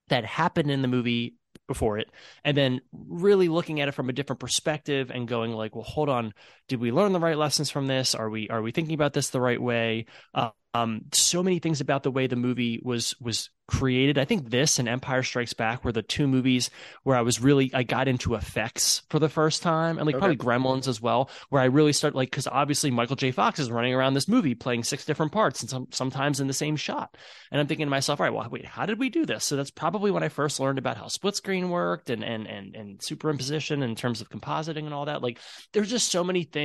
[0.09, 1.35] that happened in the movie
[1.67, 2.11] before it
[2.45, 6.09] and then really looking at it from a different perspective and going like well hold
[6.09, 6.33] on
[6.69, 9.31] did we learn the right lessons from this are we are we thinking about this
[9.31, 13.51] the right way uh, um, so many things about the way the movie was was
[13.69, 14.17] created.
[14.19, 16.71] I think this and Empire Strikes Back were the two movies
[17.03, 20.21] where I was really I got into effects for the first time, and like okay.
[20.21, 23.31] probably Gremlins as well, where I really start like because obviously Michael J.
[23.31, 26.53] Fox is running around this movie playing six different parts and some sometimes in the
[26.55, 27.17] same shot,
[27.51, 29.45] and I'm thinking to myself, all right, well, wait, how did we do this?
[29.45, 32.75] So that's probably when I first learned about how split screen worked and and and
[32.75, 35.23] and superimposition in terms of compositing and all that.
[35.23, 35.39] Like
[35.73, 36.58] there's just so many things.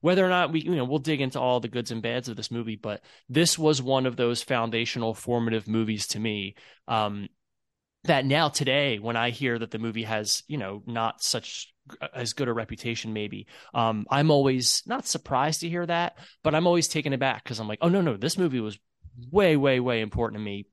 [0.00, 2.36] Whether or not we you know we'll dig into all the goods and bads of
[2.36, 6.54] this movie, but this was one of those foundational formative movies to me
[6.88, 7.28] um,
[8.04, 11.72] that now today, when I hear that the movie has, you know, not such
[12.14, 16.66] as good a reputation, maybe, um, I'm always not surprised to hear that, but I'm
[16.66, 18.78] always taken aback because I'm like, oh no, no, this movie was
[19.30, 20.66] way, way, way important to me.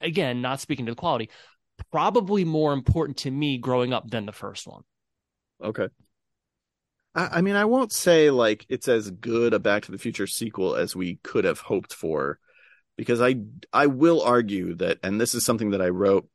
[0.00, 1.30] Again, not speaking to the quality,
[1.90, 4.82] probably more important to me growing up than the first one.
[5.62, 5.88] Okay.
[7.14, 10.26] I, I mean, I won't say like it's as good a Back to the Future
[10.26, 12.38] sequel as we could have hoped for
[12.96, 13.36] because I
[13.72, 16.28] I will argue that, and this is something that I wrote.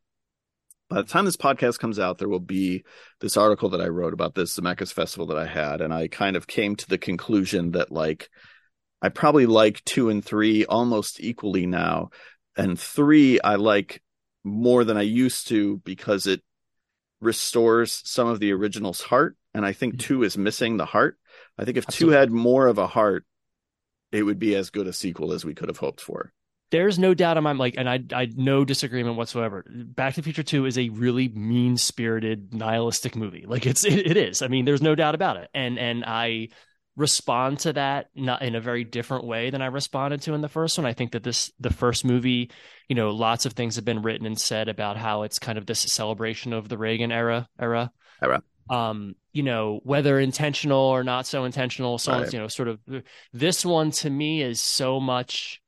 [0.90, 2.84] By the time this podcast comes out, there will be
[3.20, 6.36] this article that I wrote about this Zemeckis festival that I had, and I kind
[6.36, 8.30] of came to the conclusion that like
[9.02, 12.10] I probably like two and three almost equally now,
[12.58, 14.02] and three I like
[14.44, 16.42] more than I used to because it
[17.22, 20.08] restores some of the original's heart, and I think mm-hmm.
[20.08, 21.18] two is missing the heart.
[21.58, 22.16] I think if Absolutely.
[22.16, 23.26] two had more of a heart,
[24.12, 26.32] it would be as good a sequel as we could have hoped for
[26.72, 29.66] there's no doubt in my like, and I I no disagreement whatsoever.
[29.68, 33.46] Back to the Future Two is a really mean spirited, nihilistic movie.
[33.48, 34.42] Like it's it, it is.
[34.42, 35.50] I mean, there's no doubt about it.
[35.54, 36.50] And and I
[36.96, 40.50] respond to that not in a very different way than I responded to in the
[40.50, 40.86] first one.
[40.86, 42.52] I think that this the first movie,
[42.88, 45.66] you know, lots of things have been written and said about how it's kind of
[45.66, 47.92] this celebration of the Reagan era era.
[48.22, 48.44] Era.
[48.70, 52.34] Um, you know, whether intentional or not so intentional, so right.
[52.34, 52.80] you know, sort of
[53.34, 55.62] this one to me is so much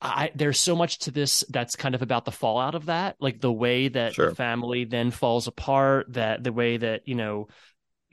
[0.00, 3.40] I, there's so much to this that's kind of about the fallout of that, like
[3.40, 4.28] the way that sure.
[4.28, 7.48] the family then falls apart, that the way that, you know,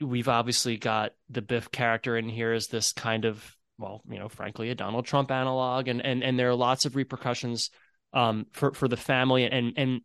[0.00, 3.44] we've obviously got the Biff character in here is this kind of,
[3.78, 5.88] well, you know, frankly, a Donald Trump analog.
[5.88, 7.70] And, and, and there are lots of repercussions,
[8.14, 10.00] um, for, for the family and, and,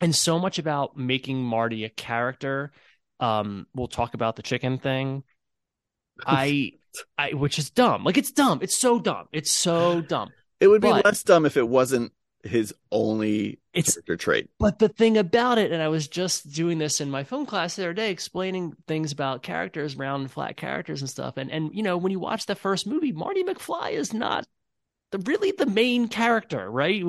[0.00, 2.70] and so much about making Marty a character.
[3.20, 5.22] Um, we'll talk about the chicken thing.
[6.26, 6.72] I,
[7.18, 8.04] I, which is dumb.
[8.04, 8.60] Like it's dumb.
[8.62, 9.28] It's so dumb.
[9.32, 10.30] It's so dumb.
[10.58, 14.50] It would be but, less dumb if it wasn't his only it's, character trait.
[14.58, 17.76] But the thing about it, and I was just doing this in my film class
[17.76, 21.36] the other day, explaining things about characters, round and flat characters and stuff.
[21.36, 24.46] And and you know, when you watch the first movie, Marty McFly is not
[25.12, 27.00] the really the main character, right?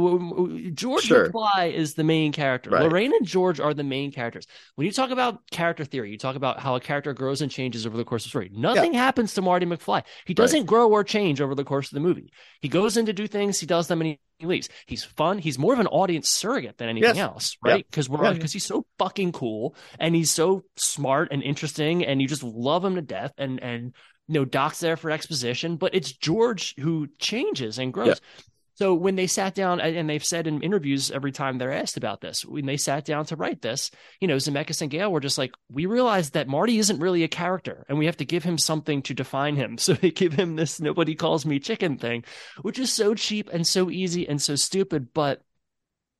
[0.73, 1.29] George sure.
[1.29, 2.71] McFly is the main character.
[2.71, 2.83] Right.
[2.83, 4.47] Lorraine and George are the main characters.
[4.75, 7.85] When you talk about character theory, you talk about how a character grows and changes
[7.85, 8.49] over the course of the story.
[8.53, 9.03] Nothing yeah.
[9.03, 10.03] happens to Marty McFly.
[10.25, 10.67] He doesn't right.
[10.67, 12.31] grow or change over the course of the movie.
[12.61, 14.69] He goes in to do things, he does them, and he leaves.
[14.87, 15.37] He's fun.
[15.37, 17.23] He's more of an audience surrogate than anything yes.
[17.23, 17.85] else, right?
[17.87, 18.15] Because yeah.
[18.15, 18.55] we're because yeah.
[18.55, 22.95] he's so fucking cool and he's so smart and interesting, and you just love him
[22.95, 23.33] to death.
[23.37, 23.93] And and
[24.31, 28.07] you know, Doc's there for exposition, but it's George who changes and grows.
[28.07, 28.43] Yeah.
[28.75, 32.21] So when they sat down, and they've said in interviews every time they're asked about
[32.21, 33.91] this, when they sat down to write this,
[34.21, 37.27] you know, Zemeckis and Gale were just like, we realized that Marty isn't really a
[37.27, 39.77] character, and we have to give him something to define him.
[39.81, 42.23] So they give him this "nobody calls me chicken" thing,
[42.61, 45.41] which is so cheap and so easy and so stupid, but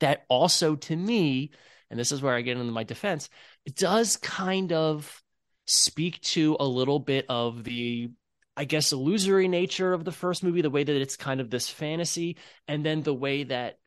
[0.02, 1.52] that also to me,
[1.90, 3.30] and this is where I get into my defense,
[3.66, 5.24] it does kind of
[5.66, 8.12] speak to a little bit of the
[8.58, 11.70] I guess illusory nature of the first movie, the way that it's kind of this
[11.70, 13.80] fantasy, and then the way that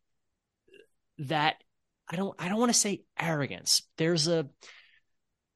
[1.19, 1.57] that
[2.09, 3.83] I don't I don't want to say arrogance.
[3.99, 4.49] There's a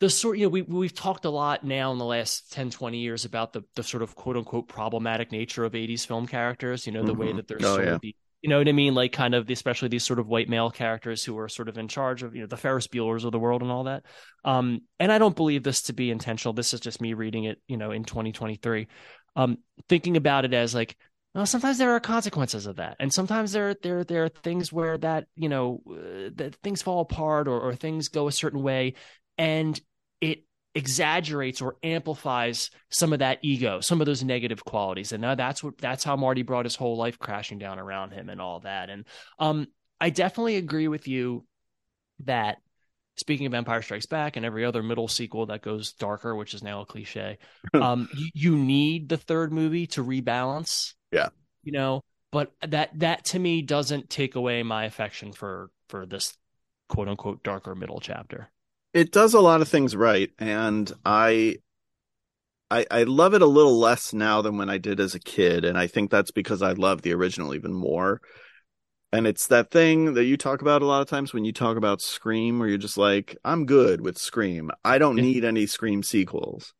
[0.01, 2.99] the sort you know we we've talked a lot now in the last 10 20
[2.99, 6.93] years about the the sort of quote unquote problematic nature of 80s film characters, you
[6.93, 7.21] know, the mm-hmm.
[7.21, 7.95] way that they're oh, sort yeah.
[7.95, 8.95] of the you know what I mean?
[8.95, 11.89] Like kind of especially these sort of white male characters who are sort of in
[11.89, 14.05] charge of, you know, the Ferris Buellers of the world and all that.
[14.45, 16.53] Um, and I don't believe this to be intentional.
[16.53, 18.87] This is just me reading it, you know, in 2023.
[19.35, 19.59] Um,
[19.89, 20.97] thinking about it as like,
[21.45, 25.27] sometimes there are consequences of that, and sometimes there there there are things where that
[25.37, 28.95] you know uh, that things fall apart or, or things go a certain way,
[29.37, 29.81] and
[30.21, 30.43] it
[30.79, 35.11] exaggerates or amplifies some of that ego, some of those negative qualities.
[35.11, 38.29] And now that's what that's how Marty brought his whole life crashing down around him
[38.29, 38.89] and all that.
[38.89, 39.05] And
[39.41, 39.67] um
[40.01, 41.45] I definitely agree with you
[42.25, 42.59] that
[43.17, 46.63] speaking of Empire Strikes Back and every other middle sequel that goes darker, which is
[46.63, 47.39] now a cliche,
[47.75, 50.95] um, you, you need the third movie to rebalance.
[51.11, 51.31] Yeah.
[51.65, 56.37] You know, but that that to me doesn't take away my affection for for this
[56.89, 58.49] quote unquote darker middle chapter.
[58.93, 61.57] It does a lot of things right, and I
[62.71, 65.65] I, I love it a little less now than when I did as a kid,
[65.65, 68.21] and I think that's because I love the original even more.
[69.13, 71.77] And it's that thing that you talk about a lot of times when you talk
[71.79, 74.71] about Scream, where you're just like, I'm good with Scream.
[74.85, 75.23] I don't Yeah.
[75.23, 76.75] need any Scream sequels.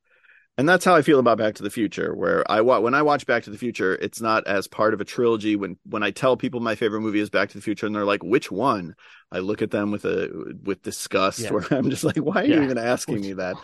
[0.59, 3.27] And that's how I feel about Back to the Future, where I when I watch
[3.27, 5.55] Back to the Future, it's not as part of a trilogy.
[5.55, 8.05] When when I tell people my favorite movie is Back to the Future, and they're
[8.05, 8.97] like, "Which one?"
[9.31, 11.53] I look at them with a with disgust, Yeah.
[11.53, 13.57] where I'm just like, "Why are you even asking me that?"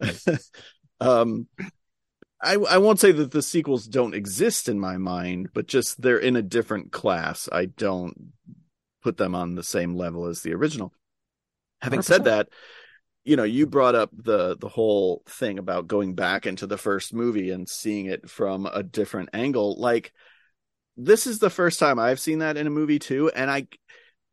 [1.00, 1.48] um
[2.42, 6.18] I I won't say that the sequels don't exist in my mind, but just they're
[6.18, 7.48] in a different class.
[7.50, 8.32] I don't
[9.02, 10.92] put them on the same level as the original.
[11.80, 12.24] Having said 100%.
[12.24, 12.48] that,
[13.24, 17.14] you know, you brought up the the whole thing about going back into the first
[17.14, 19.76] movie and seeing it from a different angle.
[19.80, 20.12] Like
[20.96, 23.66] this is the first time I've seen that in a movie too, and I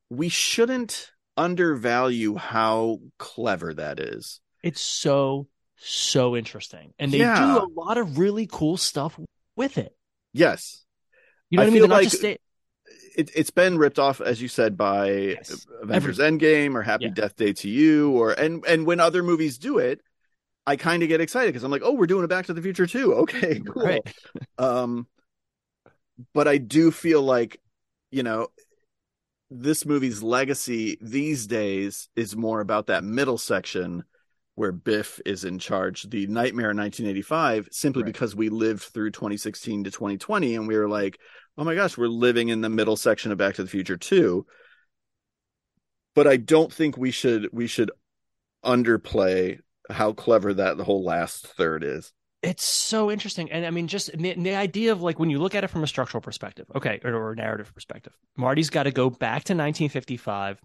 [0.09, 4.41] we shouldn't undervalue how clever that is.
[4.61, 7.57] It's so so interesting, and they Yeah.
[7.57, 9.17] do a lot of really cool stuff
[9.55, 9.95] with it.
[10.33, 10.85] Yes,
[11.49, 11.81] You know I what I mean?
[11.81, 12.37] They're not like- just stay-
[13.15, 15.65] it, it's been ripped off, as you said, by Yes.
[15.81, 17.11] Avengers Endgame or Happy Yeah.
[17.11, 20.01] Death Day 2U, or and and when other movies do it,
[20.67, 22.61] I kind of get excited because I'm like, oh, we're doing a Back to the
[22.61, 23.13] Future too.
[23.23, 23.83] Okay, cool.
[23.83, 24.01] Right.
[24.57, 25.07] Um,
[26.33, 27.59] but I do feel like,
[28.11, 28.47] you know,
[29.49, 34.03] this movie's legacy these days is more about that middle section
[34.55, 38.13] where Biff is in charge, the Nightmare in 1985, simply Right.
[38.13, 41.19] because we lived through 2016 to 2020 and we were like,
[41.57, 44.45] oh my gosh, we're living in the middle section of Back to the Future too.
[46.15, 47.91] But I don't think we should we should
[48.65, 52.11] underplay how clever that the whole last third is.
[52.41, 55.53] It's so interesting, and I mean, just the, the idea of like when you look
[55.53, 58.91] at it from a structural perspective, okay, or, or a narrative perspective, Marty's got to
[58.91, 60.59] go back to 1955.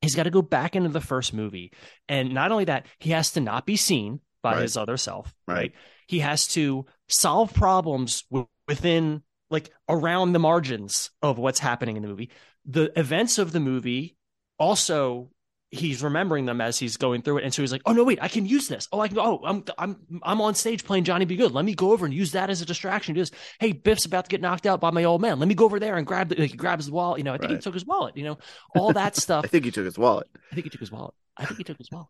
[0.00, 1.72] He's got to go back into the first movie,
[2.08, 4.62] and not only that, he has to not be seen by Right.
[4.62, 5.34] his other self.
[5.46, 5.72] Right.
[6.06, 9.22] He has to solve problems w- within,
[9.52, 12.30] like, around the margins of what's happening in the movie.
[12.64, 14.16] The events of the movie
[14.58, 15.30] also
[15.72, 18.18] he's remembering them as he's going through it, and so he's like, "Oh no, wait,
[18.22, 18.86] I can use this.
[18.92, 19.16] Oh, I can.
[19.16, 21.34] Go, oh, I'm I'm I'm on stage playing Johnny B.
[21.34, 21.52] Goode.
[21.52, 23.14] Let me go over and use that as a distraction.
[23.14, 23.32] Do this.
[23.58, 25.40] Hey, Biff's about to get knocked out by my old man.
[25.40, 26.36] Let me go over there and grab the.
[26.36, 27.18] Like, he grabs his wallet.
[27.18, 28.16] You know, I think he took his wallet.
[28.16, 28.38] You know,
[28.76, 29.44] all that stuff.
[29.44, 30.28] I think he took his wallet.
[30.52, 31.14] I think he took his wallet.
[31.36, 32.08] I think he took his wallet.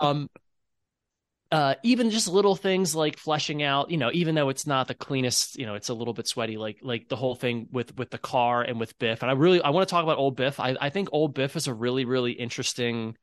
[0.00, 0.28] Um,
[1.50, 4.94] uh, even just little things like fleshing out, you know, even though it's not the
[4.94, 8.10] cleanest, you know, it's a little bit sweaty, like like the whole thing with with
[8.10, 9.22] the car and with Biff.
[9.22, 10.60] And I really I want to talk about old Biff.
[10.60, 13.16] I I think old Biff is a really really interesting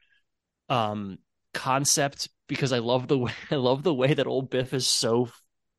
[0.69, 1.19] um
[1.53, 5.29] concept because I love the way I love the way that old Biff is so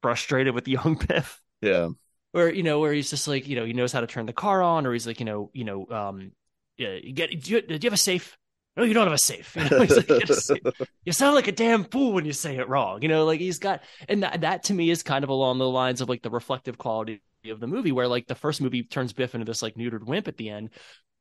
[0.02, 1.90] frustrated with young Biff Yeah.
[2.32, 4.32] where you know where he's just like you know he knows how to turn the
[4.32, 6.32] car on or he's like you know you know um
[6.76, 8.36] yeah you get do you, do you have a safe
[8.76, 10.58] no you don't have a safe you, know, like, "You safe."
[11.04, 13.58] You sound like a damn fool when you say it wrong you know like he's
[13.58, 16.30] got and that, that to me is kind of along the lines of like the
[16.30, 19.74] reflective quality of the movie where like the first movie turns biff into this like
[19.76, 20.70] neutered wimp at the end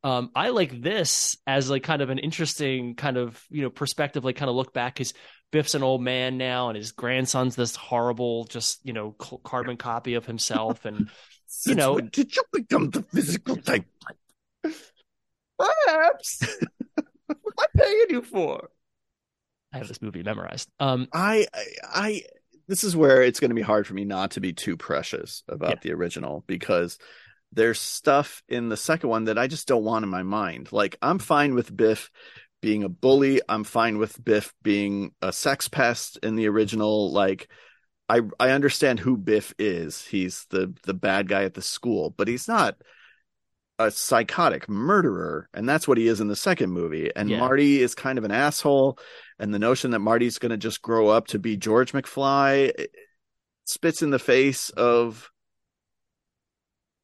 [0.04, 4.26] um i like this as like kind of an interesting kind of you know perspective
[4.26, 5.14] like kind of look back because
[5.52, 10.16] biff's an old man now and his grandson's this horrible just you know carbon copy
[10.16, 11.10] of himself and
[11.66, 13.86] you know- did you become the physical type?
[15.58, 16.44] Perhaps.
[17.56, 18.70] What am I paying you for?
[19.74, 20.70] I have this movie memorized.
[20.80, 22.22] Um, I, I, I,
[22.68, 25.44] this is where it's going to be hard for me not to be too precious
[25.48, 25.80] about Yeah.
[25.82, 26.98] the original because
[27.52, 30.72] there's stuff in the second one that I just don't want in my mind.
[30.72, 32.10] Like, I'm fine with Biff
[32.62, 33.42] being a bully.
[33.48, 37.12] I'm fine with Biff being a sex pest in the original.
[37.12, 37.50] Like,
[38.10, 40.06] I, I understand who Biff is.
[40.06, 42.76] He's the, the bad guy at the school, but he's not
[43.78, 45.50] a psychotic murderer.
[45.54, 47.12] And that's what he is in the second movie.
[47.16, 47.40] And Yeah.
[47.40, 48.98] Marty is kind of an asshole
[49.40, 52.88] and the notion that Marty's going to just grow up to be George McFly
[53.66, 55.30] spits in the face of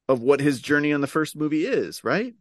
[0.08, 2.34] of what his journey in the first movie is, right?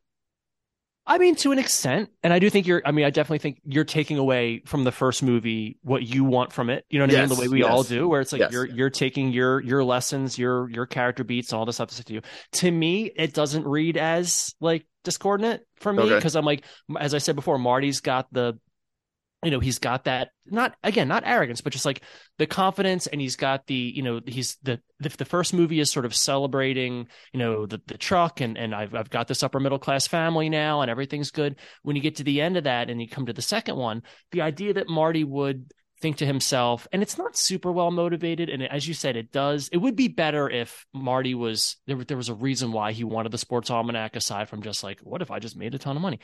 [1.06, 2.82] I mean, to an extent, and I do think you're.
[2.84, 6.52] I mean, I definitely think you're taking away from the first movie what you want
[6.52, 6.84] from it.
[6.88, 7.28] You know what I mean?
[7.28, 7.70] The way we yes.
[7.70, 8.52] all do, where it's like Yes.
[8.52, 12.12] you're you're taking your your lessons, your your character beats, and all this stuff to
[12.12, 12.20] you.
[12.52, 16.14] To me, it doesn't read as like discordant for me Okay.
[16.14, 16.64] because I'm like,
[16.98, 18.58] as I said before, Marty's got the
[19.44, 22.02] you know he's got that not again not arrogance but just like
[22.38, 25.90] the confidence and he's got the you know he's the the, the first movie is
[25.90, 29.60] sort of celebrating you know the the truck and and I've I've got this upper
[29.60, 31.56] middle class family now and everything's good.
[31.82, 34.02] When you get to the end of that and you come to the second one
[34.32, 38.62] the idea that Marty would think to himself and it's not super well motivated and
[38.62, 42.30] as you said it does it would be better if Marty was there there was
[42.30, 45.38] a reason why he wanted the sports almanac aside from just like what if I
[45.38, 46.20] just made a ton of money?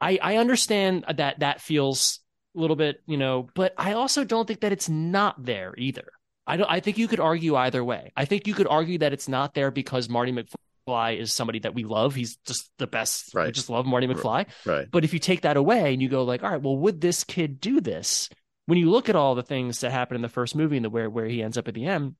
[0.00, 2.20] I, I understand that that feels
[2.56, 6.08] a little bit, you know, but I also don't think that it's not there either.
[6.46, 8.12] I don't I think you could argue either way.
[8.16, 11.74] I think you could argue that it's not there because Marty McFly is somebody that
[11.74, 12.14] we love.
[12.14, 13.34] He's just the best.
[13.34, 13.46] Right.
[13.46, 14.46] We just love Marty McFly.
[14.64, 14.88] Right.
[14.90, 17.22] But if you take that away and you go like, all right, well, would this
[17.24, 18.28] kid do this?
[18.66, 20.90] When you look at all the things that happen in the first movie and the
[20.90, 22.14] where where he ends up at the end,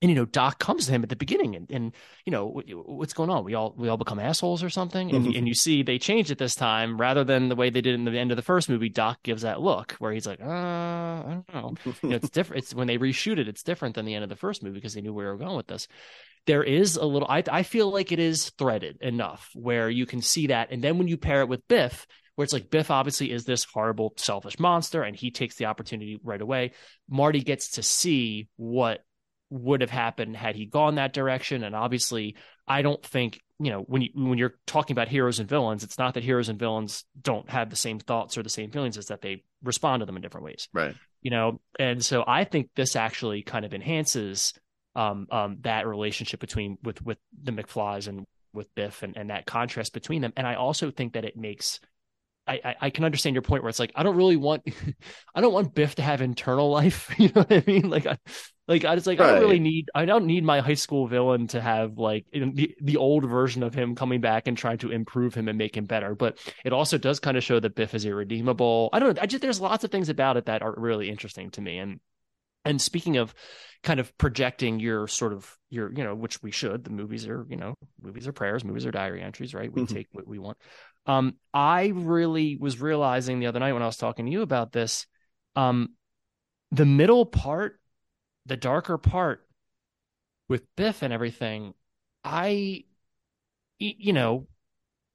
[0.00, 1.92] and you know doc comes to him at the beginning and, and
[2.24, 2.46] you know
[2.86, 3.44] what's going on?
[3.44, 5.10] We all we all become assholes or something?
[5.10, 5.38] And, Mhm.
[5.38, 8.04] and you see they changed it this time rather than the way they did in
[8.04, 8.88] the end of the first movie.
[8.88, 11.74] Doc gives that look where he's like uh i don't know.
[12.02, 12.62] You know it's different.
[12.62, 14.94] It's when they reshoot it it's different than the end of the first movie because
[14.94, 15.88] they knew where we were going with this.
[16.46, 20.22] There is a little I, I feel like it is threaded enough where you can
[20.22, 20.70] see that.
[20.70, 23.64] And then when you pair it with biff where it's like biff obviously is this
[23.64, 26.70] horrible selfish monster and he takes the opportunity right away
[27.10, 29.02] marty gets to see what
[29.50, 31.64] would have happened had he gone that direction.
[31.64, 32.36] And obviously
[32.68, 35.98] i don't think you know when you when you're talking about heroes and villains it's
[35.98, 39.08] not that heroes and villains don't have the same thoughts or the same feelings it's
[39.08, 40.68] that they respond to them in different ways.
[40.72, 40.94] Right.
[41.22, 44.52] you know and so i think this actually kind of enhances
[44.96, 49.46] um, um, that relationship between with with the mcflys and with biff and, and that
[49.46, 50.32] contrast between them.
[50.36, 51.80] And i also think that it makes
[52.48, 54.62] I, I, I can understand your point where it's like I don't really want
[55.34, 57.14] I don't want Biff to have internal life.
[57.18, 57.90] You know what I mean?
[57.90, 58.18] Like I
[58.66, 61.46] like I just like I don't really need I don't need my high school villain
[61.48, 65.34] to have like the the old version of him coming back and trying to improve
[65.34, 66.14] him and make him better.
[66.14, 68.90] But it also does kind of show that Biff is irredeemable.
[68.92, 69.22] I don't know.
[69.22, 71.78] I just there's lots of things about it that are really interesting to me.
[71.78, 72.00] And
[72.64, 73.34] and speaking of
[73.82, 77.46] kind of projecting your sort of your you know which we should the movies are
[77.48, 79.88] you know movies are prayers movies are diary entries right we Mhm.
[79.88, 80.58] take what we want
[81.08, 84.72] um i really was realizing the other night when i was talking to you about
[84.72, 85.06] this
[85.56, 85.88] um
[86.70, 87.80] the middle part
[88.46, 89.46] the darker part
[90.48, 91.74] with biff and everything
[92.24, 92.84] I,
[93.78, 94.46] you know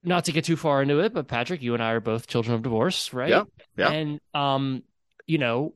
[0.03, 2.55] not to get too far into it but patrick you and i are both children
[2.55, 3.43] of divorce right Yeah,
[3.77, 3.89] yeah.
[3.89, 4.83] and um
[5.27, 5.75] you know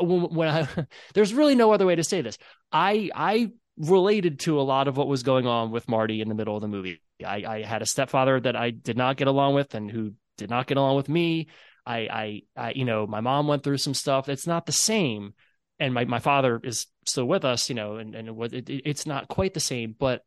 [0.00, 0.68] when, when I
[1.14, 2.38] there's really no other way to say this.
[2.70, 6.34] I I related to a lot of what was going on with Marty in the
[6.34, 7.00] middle of the movie.
[7.24, 10.50] I, I had a stepfather that I did not get along with and who did
[10.50, 11.48] not get along with me.
[11.84, 14.28] I, I, I you know, my mom went through some stuff.
[14.28, 15.34] It's not the same.
[15.78, 19.06] And my, my father is still with us, you know, and, and it it, it's
[19.06, 20.24] not quite the same, but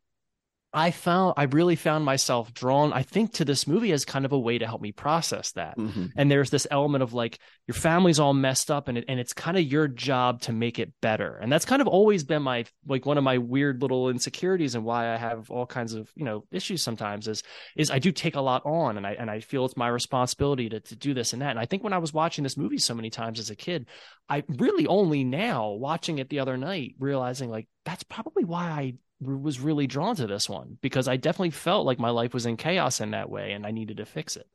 [0.76, 4.34] I found, I really found myself drawn, I think to this movie as kind of
[4.34, 5.78] a way to help me process that.
[5.78, 6.12] Mhm.
[6.18, 9.32] and there's this element of like your family's all messed up and it, and it's
[9.34, 11.38] kind of your job to make it better.
[11.38, 14.84] And that's kind of always been my like one of my weird little insecurities and
[14.84, 17.42] why I have all kinds of you know issues sometimes is
[17.78, 20.68] is I do take a lot on and I and I feel it's my responsibility
[20.70, 21.52] to to do this and that.
[21.52, 23.88] And I think when I was watching this movie so many times as a kid
[24.28, 28.94] I really only now watching it the other night realizing like that's probably why I
[29.22, 32.58] was really drawn to this one because I definitely felt like my life was in
[32.58, 34.48] chaos in that way and I needed to fix it.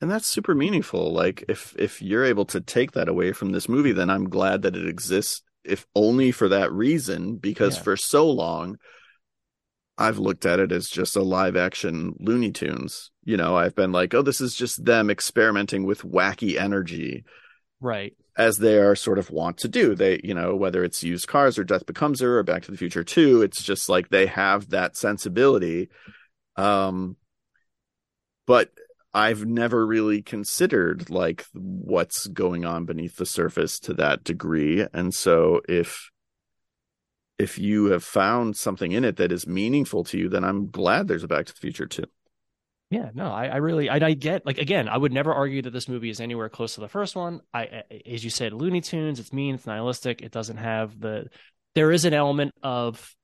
[0.00, 1.12] And that's super meaningful.
[1.12, 4.62] Like if if you're able to take that away from this movie, then I'm glad
[4.62, 7.82] that it exists, if only for that reason, because Yeah.
[7.82, 8.76] for so long
[9.98, 13.10] I've looked at it as just a live action Looney Tunes.
[13.24, 17.24] You know, I've been like, oh, this is just them experimenting with wacky energy
[17.80, 18.14] Right.
[18.36, 19.94] as they are sort of want to do.
[19.94, 22.76] They, you know, whether it's used cars or Death Becomes Her or Back to the
[22.76, 25.88] Future 2, it's just like they have that sensibility.
[26.56, 27.16] Um,
[28.46, 28.70] but
[29.14, 34.86] I've never really considered like what's going on beneath the surface to that degree.
[34.92, 36.10] And so if
[37.38, 41.06] if you have found something in it that is meaningful to you, then I'm glad
[41.08, 42.04] there's a Back to the Future 2.
[42.88, 45.72] Yeah, no, I, I really, I, I get like again, I would never argue that
[45.72, 47.40] this movie is anywhere close to the first one.
[47.52, 51.26] I, as you said, Looney Tunes, it's mean, it's nihilistic, it doesn't have the.
[51.74, 53.14] There is an element of,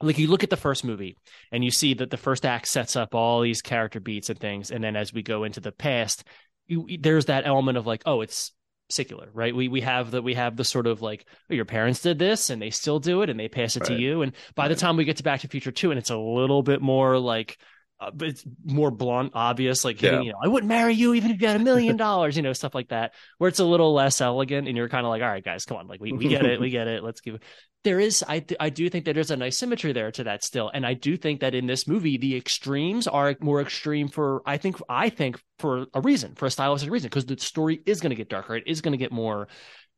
[0.00, 1.16] like, you look at the first movie
[1.50, 4.70] and you see that the first act sets up all these character beats and things,
[4.70, 6.24] and then as we go into the past,
[6.66, 8.52] you, there's that element of like, oh, it's
[8.90, 9.56] secular, right?
[9.56, 12.50] We we have the we have the sort of like oh, your parents did this
[12.50, 14.98] and they still do it and they pass it to you, and by the time
[14.98, 17.56] we get to Back to the Future two, and it's a little bit more like
[18.00, 20.20] uh, but it's more blunt, obvious, like Yeah.
[20.22, 22.52] you know, I wouldn't marry you even if you had a million dollars, you know,
[22.52, 25.28] stuff like that, where it's a little less elegant and you're kind of like, all
[25.28, 27.38] right, guys, come on, like we, we get it, we get it, let's give
[27.82, 30.44] there is I th- I do think that there's a nice symmetry there to that
[30.44, 34.42] still, and I do think that in this movie the extremes are more extreme for
[34.44, 38.00] I think I think for a reason for a stylistic reason because the story is
[38.00, 39.48] going to get darker, it is going to get more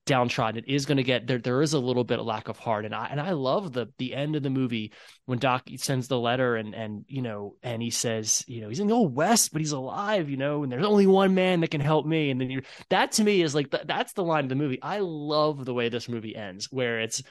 [0.07, 0.65] downtrodden.
[0.65, 1.39] It is going to get there.
[1.39, 3.87] There is a little bit of lack of heart, and I and I love the
[3.99, 4.93] the end of the movie
[5.27, 8.81] when Doc sends the letter and and you know and he says you know he's
[8.81, 11.71] in the old west, but he's alive, you know, and there's only one man that
[11.71, 12.31] can help me.
[12.31, 14.81] And then you that to me is like the, that's the line of the movie.
[14.83, 17.23] I love the way this movie ends, where it's.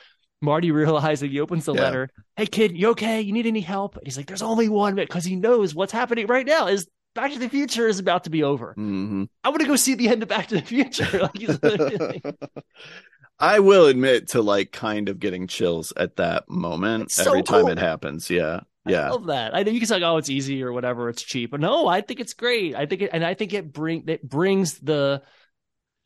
[0.44, 1.82] Marty realizing he opens the yeah.
[1.82, 2.10] letter.
[2.36, 3.22] Hey kid, you okay?
[3.22, 3.96] You need any help?
[3.96, 7.34] And he's like, "There's only one," because he knows what's happening right now is Back
[7.34, 8.70] to the Future is about to be over.
[8.72, 9.26] Mm-hmm.
[9.44, 11.30] I want to go see the end of Back to the Future.
[13.40, 17.64] I will admit to like kind of getting chills at that moment so every time
[17.64, 17.72] cool.
[17.72, 18.30] it happens.
[18.30, 18.62] Yeah.
[18.86, 19.08] Yeah.
[19.08, 19.56] I love that.
[19.56, 22.02] I know you can say, "Oh, it's easy" or whatever, it's cheap, but no, I
[22.02, 22.76] think it's great.
[22.76, 25.22] I think it, and I think it bring it brings the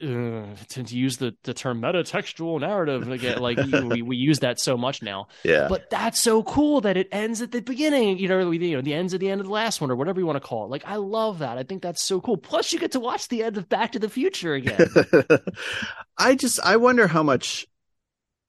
[0.03, 4.59] uh, to, to, use the, the term metatextual narrative again, like we, we use that
[4.59, 5.27] so much now.
[5.43, 5.67] Yeah.
[5.69, 8.93] But that's so cool that it ends at the beginning, you know, you know, the
[8.93, 10.69] ends at the end of the last one or whatever you want to call it.
[10.69, 11.57] Like, I love that.
[11.57, 12.35] I think that's so cool.
[12.35, 14.89] Plus, you get to watch the end of Back to the Future again.
[16.17, 17.65] I just, I wonder how much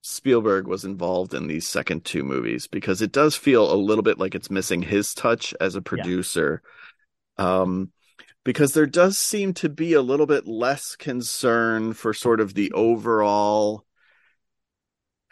[0.02, 4.18] Spielberg was involved in these second two movies because it does feel a little bit
[4.18, 6.60] like it's missing his touch as a producer.
[7.38, 7.60] Yeah.
[7.60, 7.92] Um,
[8.46, 12.70] because there does seem to be a little bit less concern for sort of the
[12.70, 13.84] overall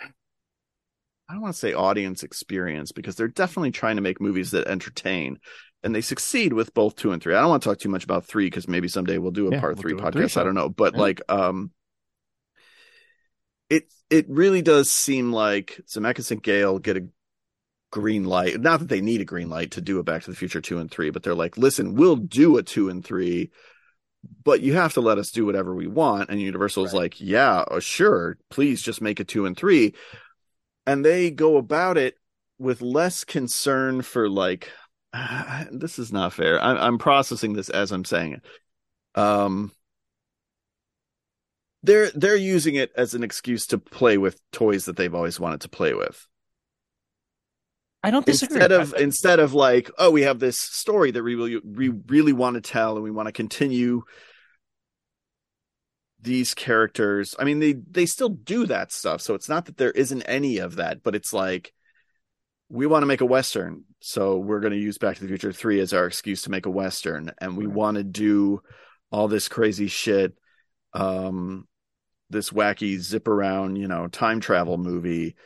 [0.01, 4.67] I don't want to say audience experience because they're definitely trying to make movies that
[4.67, 5.39] entertain
[5.85, 7.35] and they succeed with both 2 and 3.
[7.35, 9.53] I don't want to talk too much about 3 cuz maybe someday we'll do a
[9.53, 11.01] yeah, part we'll 3 podcast, three I don't know, but yeah.
[11.01, 11.71] like um
[13.71, 17.07] it it really does seem like Zemeckis and Gale get a
[17.95, 18.61] green light.
[18.61, 20.79] Not that they need a green light to do a Back to the Future two
[20.79, 23.53] and three, but they're like, listen, we'll do a two and three,
[24.43, 26.29] but you have to let us do whatever we want.
[26.29, 27.03] And Universal's right.
[27.03, 29.95] like, yeah, uh, sure, please just make a two and three.
[30.89, 32.17] And they go about it
[32.59, 34.73] with less concern for like,
[35.71, 36.61] this is not fair.
[36.61, 39.21] I'm, I'm processing this as I'm saying it.
[39.21, 39.71] Um,
[41.85, 45.61] they're they're using it as an excuse to play with toys that they've always wanted
[45.61, 46.27] to play with.
[48.05, 48.57] I don't disagree.
[48.57, 52.35] Instead of instead of like, oh, we have this story that we really we really
[52.35, 54.03] want to tell, and we want to continue
[56.21, 57.35] these characters.
[57.39, 60.59] I mean, they they still do that stuff, so it's not that there isn't any
[60.59, 61.73] of that, but it's like
[62.69, 65.53] we want to make a western, so we're going to use Back to the Future
[65.53, 67.75] Three as our excuse to make a western, and we right.
[67.75, 68.61] want to do
[69.11, 70.35] all this crazy shit,
[70.93, 71.67] um,
[72.29, 75.37] this wacky zip around, you know, time travel movie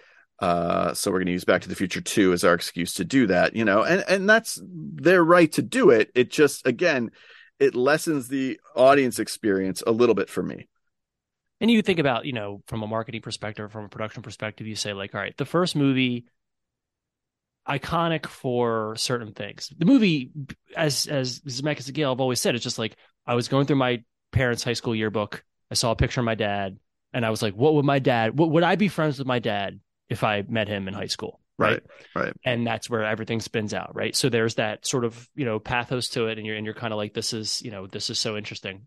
[0.40, 3.04] uh, so we're going to use Back to the Future 2 as our excuse to
[3.04, 6.10] do that, you know, and, and that's their right to do it.
[6.14, 7.10] It just, again,
[7.58, 10.68] it lessens the audience experience a little bit for me.
[11.60, 14.76] And you think about, you know, from a marketing perspective, from a production perspective, you
[14.76, 16.26] say like, all right, the first movie,
[17.68, 19.72] iconic for certain things.
[19.76, 20.30] The movie,
[20.76, 23.76] as as Zemeckis and Gale have always said, it's just like I was going through
[23.76, 25.42] my parents' high school yearbook.
[25.68, 26.78] I saw a picture of my dad,
[27.12, 28.38] and I was like, "What would my dad?
[28.38, 31.40] What would I be friends with my dad if I met him in high school.
[31.58, 31.82] Right?
[32.14, 32.24] right.
[32.24, 32.32] Right.
[32.44, 33.96] And that's where everything spins out.
[33.96, 34.14] Right.
[34.14, 36.38] So there's that sort of, you know, pathos to it.
[36.38, 38.86] And you're, and you're kind of like, this is, you know, this is so interesting.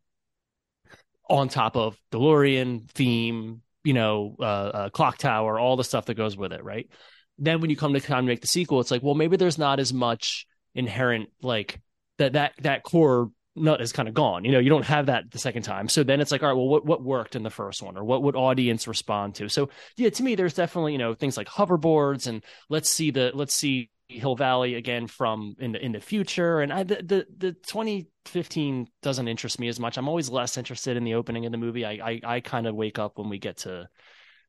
[1.30, 6.14] On top of DeLorean theme, you know, uh, uh, clock tower, all the stuff that
[6.16, 6.64] goes with it.
[6.64, 6.90] Right.
[7.38, 9.58] Then when you come to time to make the sequel, it's like, well, maybe there's
[9.58, 11.80] not as much inherent, like
[12.20, 14.46] that, that, that core nut is kind of gone.
[14.46, 15.90] You know, you don't have that the second time.
[15.90, 18.04] So then it's like, all right, well, what what worked in the first one, or
[18.04, 19.50] what would audience respond to?
[19.50, 23.32] So yeah, to me, there's definitely you know things like hoverboards, and let's see the
[23.34, 26.62] let's see Hill Valley again from in the in the future.
[26.62, 29.98] And I the the, the 2015 doesn't interest me as much.
[29.98, 31.86] I'm always less interested in the opening of the movie.
[31.86, 33.88] I I, I kind of wake up when we get to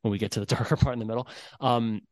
[0.02, 1.28] when we get to the darker part in the middle.
[1.60, 2.02] Um,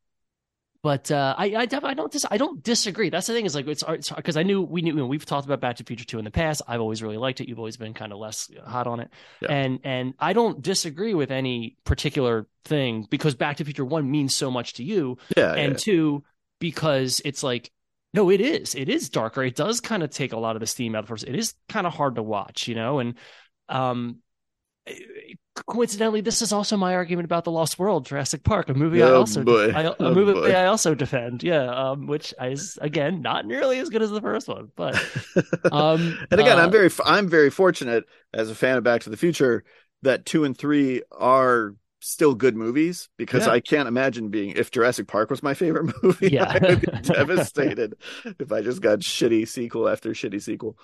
[0.82, 3.10] but uh, I I, I don't dis- I don't disagree.
[3.10, 5.46] That's the thing is like it's because I knew we knew you know, we've talked
[5.46, 6.62] about Back to Future two in the past.
[6.66, 7.48] I've always really liked it.
[7.48, 9.10] You've always been kind of less hot on it,
[9.42, 9.52] yeah.
[9.52, 14.34] and and I don't disagree with any particular thing because Back to Future one means
[14.34, 15.78] so much to you, yeah, and yeah.
[15.78, 16.24] two
[16.60, 17.70] because it's like
[18.12, 19.42] no, it is it is darker.
[19.44, 21.24] It does kind of take a lot of the steam out of first.
[21.24, 23.14] It is kind of hard to watch, you know, and
[23.68, 24.18] um
[25.54, 29.08] coincidentally, this is also my argument about the Lost World, Jurassic Park, a movie oh,
[29.08, 30.52] I also I, a oh, movie boy.
[30.52, 31.42] I also defend.
[31.42, 34.94] Yeah, um, which is again not nearly as good as the first one, but
[35.72, 39.10] um, and again, uh, I'm very I'm very fortunate as a fan of Back to
[39.10, 39.64] the Future
[40.02, 43.52] that two and three are still good movies because yeah.
[43.52, 46.30] I can't imagine being if Jurassic Park was my favorite movie.
[46.30, 47.94] Yeah, I would be devastated
[48.38, 50.78] if I just got shitty sequel after shitty sequel.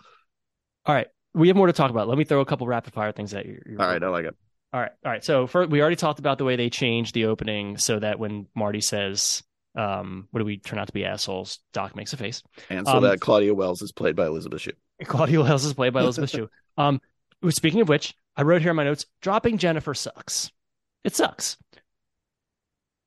[0.84, 2.08] All right, we have more to talk about.
[2.08, 3.60] Let me throw a couple rapid fire things at you.
[3.78, 4.36] All right, I like it.
[4.76, 5.24] All right, all right.
[5.24, 8.46] So for, we already talked about the way they changed the opening so that when
[8.54, 9.42] Marty says,
[9.74, 12.98] um, "What do we turn out to be assholes?" Doc makes a face, and so
[12.98, 14.74] Um, that Claudia Wells is played by Elizabeth Shue.
[15.04, 16.50] Claudia Wells is played by Elizabeth Shue.
[16.76, 17.00] Um,
[17.48, 20.52] speaking of which, I wrote here in my notes: dropping Jennifer sucks.
[21.04, 21.56] It sucks.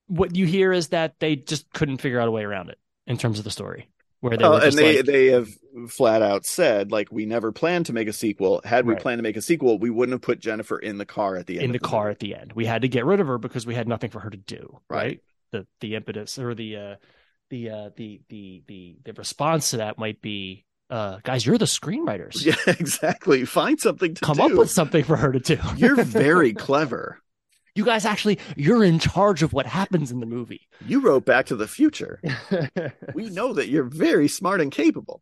[0.07, 3.19] What you hear is that they just couldn't figure out a way around it in
[3.19, 3.89] terms of the story,
[4.21, 5.49] where they were and they like, they have
[5.89, 8.61] flat out said like we never planned to make a sequel.
[8.65, 9.01] Had we Right.
[9.01, 11.55] planned to make a sequel, we wouldn't have put Jennifer in the car at the
[11.55, 11.65] end.
[11.65, 12.11] in the of car movie.
[12.11, 12.53] at the end.
[12.53, 14.79] We had to get rid of her because we had nothing for her to do.
[14.89, 14.97] Right.
[15.03, 15.19] Right.
[15.51, 16.95] The the impetus or the uh
[17.49, 21.65] the uh the the the the response to that might be uh guys, you're the
[21.65, 22.43] screenwriters.
[22.45, 23.45] Yeah, exactly.
[23.45, 24.43] Find something to Come do.
[24.43, 25.57] up with something for her to do.
[25.77, 27.19] You're very clever.
[27.75, 30.67] You guys actually you're in charge of what happens in the movie.
[30.85, 32.21] You wrote Back to the Future.
[33.13, 35.21] We know that you're very smart and capable.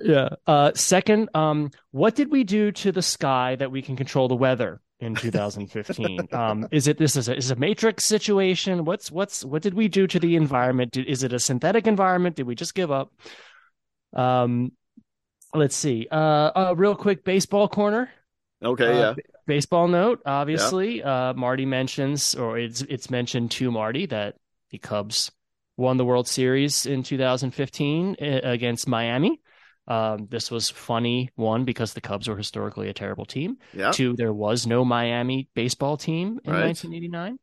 [0.00, 0.30] yeah.
[0.46, 4.36] Uh second, um what did we do to the sky that we can control the
[4.36, 4.80] weather?
[5.00, 8.84] In 2015, um, is it this is a, is a matrix situation?
[8.84, 10.92] What's what's what did we do to the environment?
[10.92, 12.36] Did, is it a synthetic environment?
[12.36, 13.12] Did we just give up?
[14.14, 14.70] Um,
[15.54, 16.06] let's see.
[16.08, 18.10] Uh, uh real quick baseball corner.
[18.62, 19.22] Okay, Uh, yeah.
[19.46, 21.02] Baseball note, obviously.
[21.02, 24.36] Uh, Marty mentions, or it's it's mentioned to Marty that
[24.70, 25.30] the Cubs
[25.76, 29.40] won the World Series in 2015 uh, against Miami.
[29.88, 33.56] Um, this was funny one because the Cubs were historically a terrible team.
[33.74, 33.90] Yeah.
[33.90, 36.66] Two, there was no Miami baseball team in Right.
[36.66, 37.38] 1989.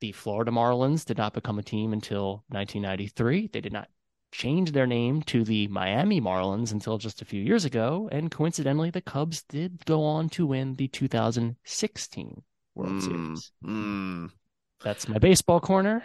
[0.00, 3.50] The Florida Marlins did not become a team until 1993.
[3.52, 3.88] They did not
[4.32, 8.08] change their name to the Miami Marlins until just a few years ago.
[8.12, 12.42] And coincidentally, the Cubs did go on to win the 2016
[12.74, 13.52] World Mm, Series.
[13.62, 14.28] mm.
[14.84, 16.04] That's my baseball corner.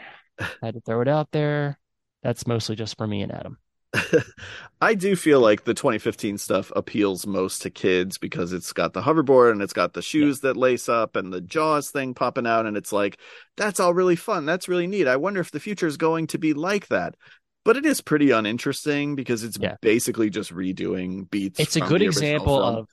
[0.62, 1.80] I had to throw it out there.
[2.24, 3.58] That's mostly just for me and Adam.
[4.82, 9.02] I do feel like the 2015 stuff appeals most to kids because it's got the
[9.02, 12.66] hoverboard and it's got the shoes that lace up and the jaws thing popping out
[12.66, 13.18] and it's like
[13.56, 14.46] that's all really fun.
[14.46, 15.08] That's really neat.
[15.08, 17.16] I wonder if the future is going to be like that.
[17.68, 19.76] But it is pretty uninteresting because it's Yeah.
[19.82, 21.60] basically just redoing beats.
[21.60, 22.76] It's a good example film.
[22.78, 22.88] of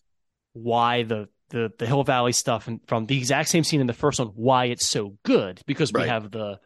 [0.53, 3.93] why the, the the Hill Valley stuff and from the exact same scene in the
[3.93, 6.09] first one, why it's so good because we Right.
[6.09, 6.59] have the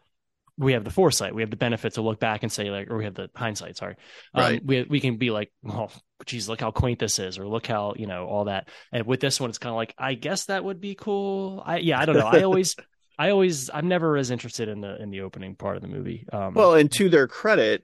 [0.57, 2.97] we have the foresight, we have the benefit to look back and say like, or
[2.97, 3.77] we have the hindsight.
[3.77, 3.95] Sorry,
[4.33, 4.65] um, Right.
[4.65, 5.89] We we can be like, oh,
[6.25, 8.69] geez, look how quaint this is, or look how you know all that.
[8.91, 11.61] And with this one, it's kind of like, I guess that would be cool.
[11.63, 12.25] I yeah, I don't know.
[12.25, 12.75] I always.
[13.21, 16.25] I always, I'm never as interested in the in the opening part of the movie.
[16.31, 17.83] Um, Well, and to their credit,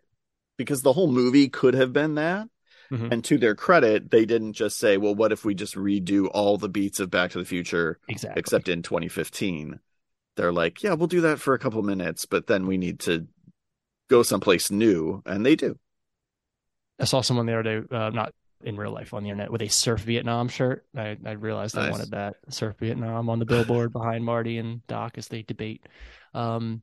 [0.58, 2.48] because the whole movie could have been that.
[2.92, 3.12] Mhm.
[3.12, 6.58] And to their credit, they didn't just say, well, what if we just redo all
[6.58, 8.40] the beats of Back to the Future exactly.
[8.40, 9.80] except in 2015?
[10.36, 13.28] They're like, yeah, we'll do that for a couple minutes, but then we need to
[14.10, 15.24] go someplace new.
[15.26, 15.80] And they do.
[17.00, 18.34] I saw someone the other day, uh, not
[18.64, 20.86] in real life on the internet, with a Surf Vietnam shirt.
[20.96, 25.18] I, I realized I wanted that Surf Vietnam on the billboard behind Marty and Doc
[25.18, 25.86] as they debate.
[26.34, 26.82] Um,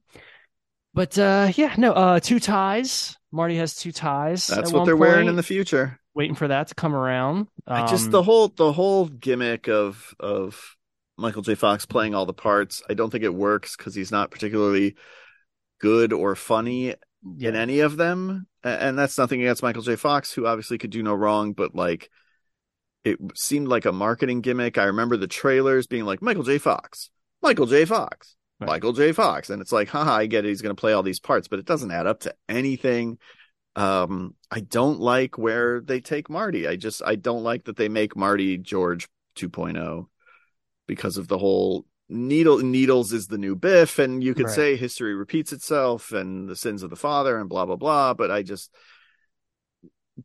[0.94, 3.16] but uh, yeah, no, uh, two ties.
[3.30, 4.46] Marty has two ties.
[4.46, 5.98] That's what they're wearing in the future.
[6.14, 7.46] Waiting for that to come around.
[7.66, 10.76] I just Um, the whole the whole gimmick of of
[11.16, 11.54] Michael J.
[11.54, 14.96] Fox playing all the parts, I don't think it works because he's not particularly
[15.80, 16.94] good or funny
[17.38, 18.46] in any of them.
[18.64, 19.96] And that's nothing against Michael J.
[19.96, 22.10] Fox, who obviously could do no wrong, but like
[23.04, 24.78] it seemed like a marketing gimmick.
[24.78, 26.58] I remember the trailers being like Michael J.
[26.58, 27.10] Fox,
[27.42, 27.84] Michael J.
[27.84, 28.68] Fox, Right.
[28.68, 29.12] Michael J.
[29.12, 29.50] Fox.
[29.50, 30.48] And it's like, haha, I get it.
[30.48, 33.18] He's going to play all these parts, but it doesn't add up to anything.
[33.76, 36.66] Um, I don't like where they take Marty.
[36.68, 40.06] I just, I don't like that they make Marty George 2.0
[40.86, 44.54] because of the whole needle needles is the new biff and you could Right.
[44.54, 48.30] say history repeats itself and the sins of the father and blah blah blah but
[48.30, 48.70] i just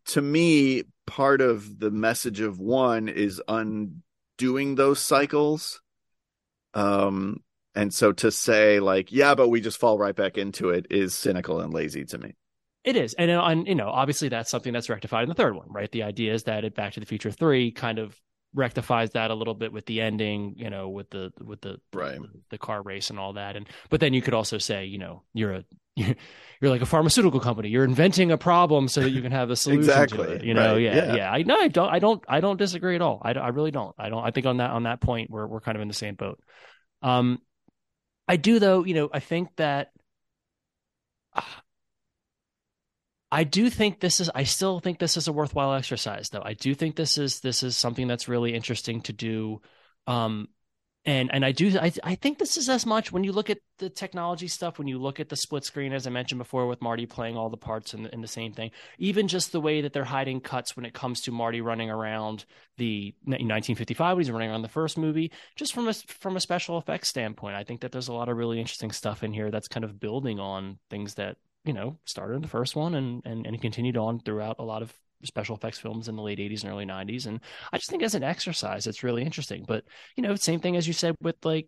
[0.07, 5.79] to me part of the message of one is undoing those cycles
[6.73, 7.41] um
[7.77, 11.13] and so to say like yeah but we just fall right back into it is
[11.15, 12.35] cynical and lazy to me
[12.83, 15.55] It is, and, uh, and you know, obviously that's something that's rectified in the third
[15.55, 15.91] one, right?
[15.91, 18.15] The idea is that it Back to the Future three kind of
[18.53, 22.17] rectifies that a little bit with the ending, you know, with the with the Right.
[22.21, 24.99] the, the car race and all that, and but then you could also say, you
[24.99, 25.63] know, you're a
[25.97, 26.15] you're,
[26.61, 29.55] you're like a pharmaceutical company, you're inventing a problem so that you can have a
[29.57, 31.15] solution to it, you know, right, yeah, yeah.
[31.15, 33.21] yeah, I no, I don't, I don't, I don't disagree at all.
[33.21, 33.93] I, I really don't.
[33.99, 34.23] I don't.
[34.23, 36.39] I think on that on that point, we're we're kind of in the same boat.
[37.01, 37.39] Um,
[38.27, 39.91] I do though, you know, I think that.
[43.29, 46.41] I do think this is I still think this is a worthwhile exercise though.
[46.43, 49.61] I do think this is this is something that's really interesting to do.
[50.07, 50.47] Um
[51.07, 53.59] and and I do I I think this is as much when you look at
[53.79, 56.81] the technology stuff, when you look at the split screen, as I mentioned before, with
[56.81, 59.79] Marty playing all the parts in the, in the same thing, even just the way
[59.81, 62.43] that they're hiding cuts when it comes to Marty running around
[62.75, 66.77] the 1955 when he's running around the first movie, just from a from a special
[66.77, 69.69] effects standpoint, I think that there's a lot of really interesting stuff in here that's
[69.69, 73.45] kind of building on things that you know started in the first one and and
[73.45, 74.93] and continued on throughout a lot of
[75.23, 77.39] special effects films in the late 80s and early 90s and
[77.73, 79.83] i just think as an exercise it's really interesting but
[80.15, 81.67] you know same thing as you said with like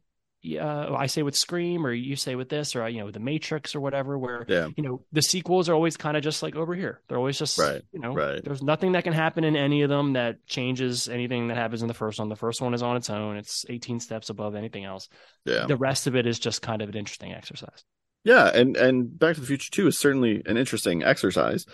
[0.58, 3.76] uh, I say with Scream, or you say with this, or you know, the Matrix,
[3.76, 4.18] or whatever.
[4.18, 4.70] Where Yeah.
[4.78, 7.02] you know the sequels are always kind of just like over here.
[7.10, 8.42] They're always just Right, You know, right.
[8.42, 11.90] there's nothing that can happen in any of them that changes anything that happens in
[11.90, 12.30] the first one.
[12.30, 13.36] The first one is on its own.
[13.36, 15.10] It's 18 steps above anything else.
[15.44, 15.66] Yeah.
[15.66, 17.84] The rest of it is just kind of an interesting exercise.
[18.24, 21.66] Yeah, and and Back to the Future 2 is certainly an interesting exercise.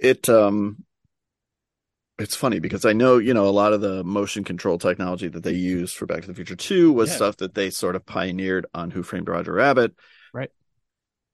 [0.00, 0.84] It um
[2.18, 5.42] it's funny because I know, you know, a lot of the motion control technology that
[5.42, 7.16] they used for Back to the Future 2 was Yeah.
[7.16, 9.94] stuff that they sort of pioneered on Who Framed Roger Rabbit.
[10.32, 10.50] Right.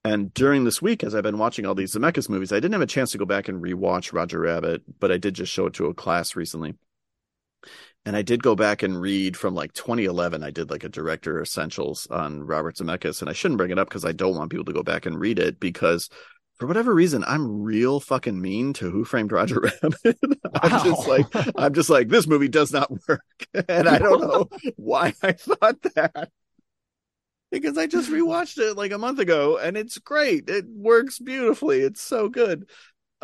[0.04, 2.82] And during this week, as I've been watching all these Zemeckis movies, I didn't have
[2.82, 5.74] a chance to go back and rewatch Roger Rabbit, but I did just show it
[5.74, 6.74] to a class recently.
[8.04, 10.42] And I did go back and read from like 2011.
[10.42, 13.88] I did like a director essentials on Robert Zemeckis, and I shouldn't bring it up
[13.88, 16.10] because I don't want people to go back and read it because
[16.56, 20.18] for whatever reason, I'm real fucking mean to Who Framed Roger Rabbit.
[20.54, 21.26] I'm just like,
[21.56, 23.22] I'm just like, this movie does not work.
[23.68, 26.30] And I don't know why I thought that.
[27.50, 30.48] Because I just rewatched it like a month ago and it's great.
[30.48, 31.80] It works beautifully.
[31.80, 32.68] It's so good.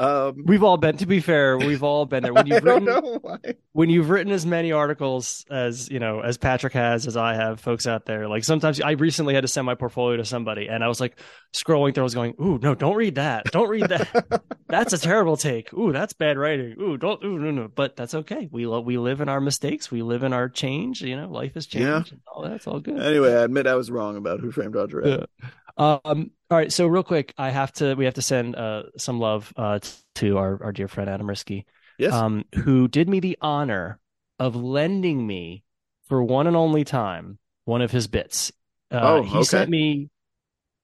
[0.00, 2.32] Um, We've all been, to be fair, we've all been there.
[2.32, 3.38] When you've written, know why.
[3.72, 7.60] when you've written as many articles as you know as patrick has as i have
[7.60, 10.82] folks out there like sometimes i recently had to send my portfolio to somebody and
[10.82, 11.18] i was like
[11.54, 13.44] scrolling through i was going ooh no don't read that.
[13.52, 14.42] Don't read that.
[14.68, 15.72] That's a terrible take.
[15.74, 16.76] Ooh that's bad writing.
[16.80, 17.68] Ooh don't ooh no no.
[17.68, 18.48] But that's okay.
[18.52, 19.90] We lo- we live in our mistakes.
[19.90, 22.18] We live in our change you know life is changed Yeah.
[22.32, 23.00] all that's all good.
[23.00, 25.30] Anyway, I admit I was wrong about Who Framed Roger Rabbit.
[25.76, 29.20] Um all right so real quick i have to we have to send uh some
[29.20, 29.78] love uh
[30.16, 31.64] to our our dear friend Adam Riske
[31.98, 32.12] Yes.
[32.14, 33.98] um, who did me the honor
[34.38, 35.64] of lending me
[36.08, 38.50] for one and only time one of his bits.
[38.90, 39.42] Uh, Oh, he okay.
[39.44, 40.08] sent me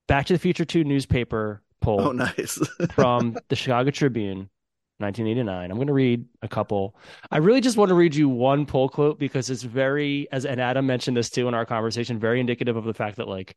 [0.09, 2.61] Back to the Future 2 newspaper poll oh, nice.
[2.95, 4.51] from the Chicago Tribune,
[4.99, 5.71] 1989.
[5.71, 6.95] I'm going to read a couple.
[7.31, 10.61] I really just want to read you one poll quote because it's very, as and
[10.61, 13.57] Adam mentioned this too in our conversation, very indicative of the fact that like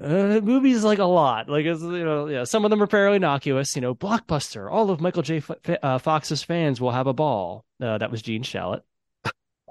[0.00, 1.48] uh, movies like a lot.
[1.48, 3.74] Like it's you know, yeah, some of them are fairly innocuous.
[3.74, 4.70] You know, blockbuster.
[4.70, 5.38] All of Michael J.
[5.38, 7.64] F- uh, Fox's fans will have a ball.
[7.80, 8.80] Uh, that was Gene Shalit.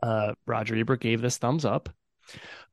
[0.01, 1.89] Uh, Roger Ebert gave this thumbs up.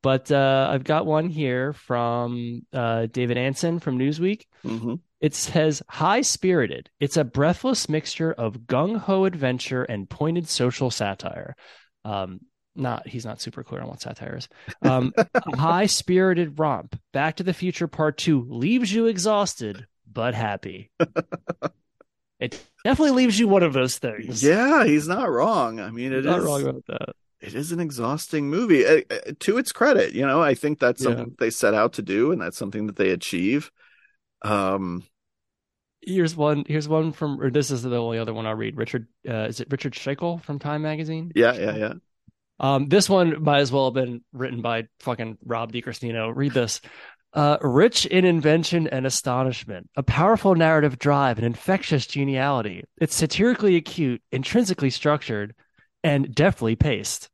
[0.03, 4.44] But uh, I've got one here from uh, David Ansen from Newsweek.
[4.62, 6.90] hmm It says high spirited.
[7.01, 11.57] It's a breathless mixture of gung ho adventure and pointed social satire.
[12.05, 12.40] Um,
[12.79, 14.49] not he's not super clear on what satire is.
[14.83, 15.12] Um,
[15.55, 16.99] high spirited romp.
[17.12, 20.91] Back to the Future Part Two leaves you exhausted but happy.
[22.41, 24.43] it definitely leaves you one of those things.
[24.43, 25.81] Yeah, he's not wrong.
[25.81, 26.26] I mean, it is.
[26.26, 27.14] not wrong about that.
[27.41, 28.87] it is an exhausting movie.
[28.87, 31.09] Uh, uh, to its credit, you know, I think that's Yeah.
[31.11, 33.70] something that they set out to do, and that's something that they achieve.
[34.43, 35.05] Um,
[36.01, 36.64] Here's one.
[36.66, 37.41] Here's one from.
[37.41, 38.76] Or this is the only other one I'll read.
[38.76, 39.09] Richard.
[39.29, 41.33] Uh, is it Richard Schickel from Time Magazine?
[41.35, 41.93] yeah, yeah, yeah.
[42.61, 46.35] Um, this one might as well have been written by fucking Rob DiCristino.
[46.35, 46.81] Read this.
[47.35, 52.85] Uh, rich in invention and astonishment, a powerful narrative drive, and infectious geniality.
[52.97, 55.55] It's satirically acute, intrinsically structured,
[56.03, 57.29] and deftly paced.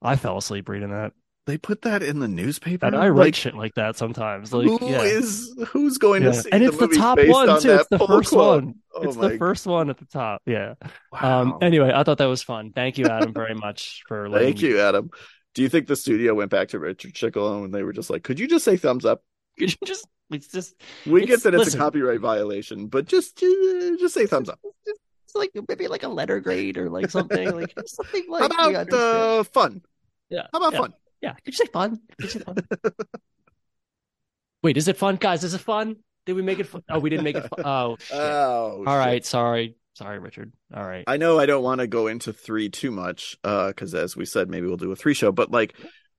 [0.00, 1.12] I fell asleep reading that.
[1.46, 2.86] They put that in the newspaper.
[2.86, 4.52] And I write Like, shit like that sometimes.
[4.52, 5.02] Like, who yeah.
[5.02, 6.28] is- who's going Yeah.
[6.30, 7.72] to see and it's the movie top one on too.
[7.72, 8.64] It's the first quote?
[8.64, 8.74] one.
[8.94, 10.42] Oh it's the first one at the top.
[10.46, 10.74] Yeah.
[11.12, 11.40] Wow.
[11.42, 11.58] Um.
[11.62, 12.72] Anyway, I thought that was fun.
[12.72, 15.10] Thank you, Adam, very much for letting Thank me- you, Adam.
[15.54, 18.22] Do you think the studio went back to Richard Schickel and they were just like,
[18.22, 19.22] "Could you just say thumbs up?
[19.58, 20.06] Could you just?
[20.30, 20.74] It's just.
[21.06, 21.80] We It's- get that it's listen.
[21.80, 24.60] a copyright violation, but just just, just say thumbs up.
[24.86, 28.52] It's like maybe like a letter grade or like something like something like.
[28.52, 29.82] How about uh, fun?
[30.28, 30.46] yeah.
[30.52, 30.78] How about yeah.
[30.80, 30.94] fun?
[31.20, 31.34] Yeah.
[31.44, 32.00] Did you say fun?
[32.18, 32.56] Did you say fun?
[34.62, 35.44] Wait, is it fun, guys?
[35.44, 35.96] Is it fun?
[36.26, 36.82] Did we make it fun?
[36.88, 37.64] Oh, we didn't make it fun.
[37.64, 38.16] Oh, shit.
[38.16, 38.86] Oh, All shit.
[38.86, 39.24] right.
[39.24, 39.76] Sorry.
[39.94, 40.52] Sorry, Richard.
[40.74, 41.04] All right.
[41.06, 44.24] I know I don't want to go into three too much, uh, because as we
[44.24, 45.32] said, maybe we'll do a three show.
[45.32, 45.74] But like,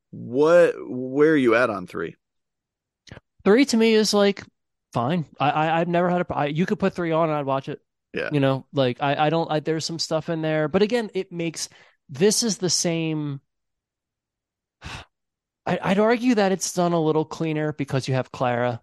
[0.09, 0.73] what?
[0.77, 2.15] Where are you at on three?
[3.43, 4.43] Three to me is like
[4.93, 5.25] fine.
[5.39, 6.33] I, I I've never had a.
[6.33, 7.79] I, you could put three on and I'd watch it.
[8.13, 8.29] Yeah.
[8.31, 9.49] You know, like I I don't.
[9.49, 11.69] I, there's some stuff in there, but again, it makes
[12.09, 13.39] this is the same.
[15.65, 18.81] I, I'd argue that it's done a little cleaner because you have Clara,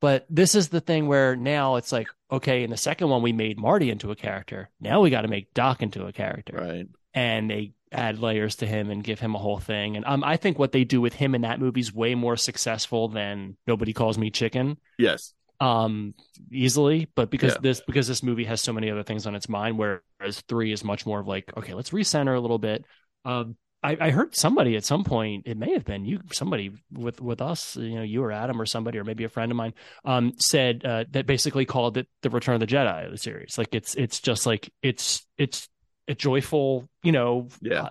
[0.00, 3.32] but this is the thing where now it's like okay, in the second one we
[3.32, 4.68] made Marty into a character.
[4.80, 6.86] Now we got to make Doc into a character, Right.
[7.12, 9.94] and they add layers to him and give him a whole thing.
[9.96, 12.36] And um, I think what they do with him in that movie is way more
[12.36, 14.78] successful than Nobody Calls Me Chicken.
[14.98, 15.32] Yes.
[15.60, 16.14] Um,
[16.50, 17.58] easily, but because Yeah.
[17.62, 20.82] this because this movie has so many other things on its mind, whereas three is
[20.82, 22.84] much more of like, okay, let's recenter a little bit.
[23.24, 27.20] Um, I, I heard somebody at some point, it may have been you, somebody with
[27.20, 29.74] with us, you know, you or Adam or somebody, or maybe a friend of mine,
[30.04, 33.58] um, said uh, that basically called it the Return of the Jedi of the series.
[33.58, 35.68] Like it's it's just like it's it's
[36.08, 37.88] a joyful, you know, Yeah.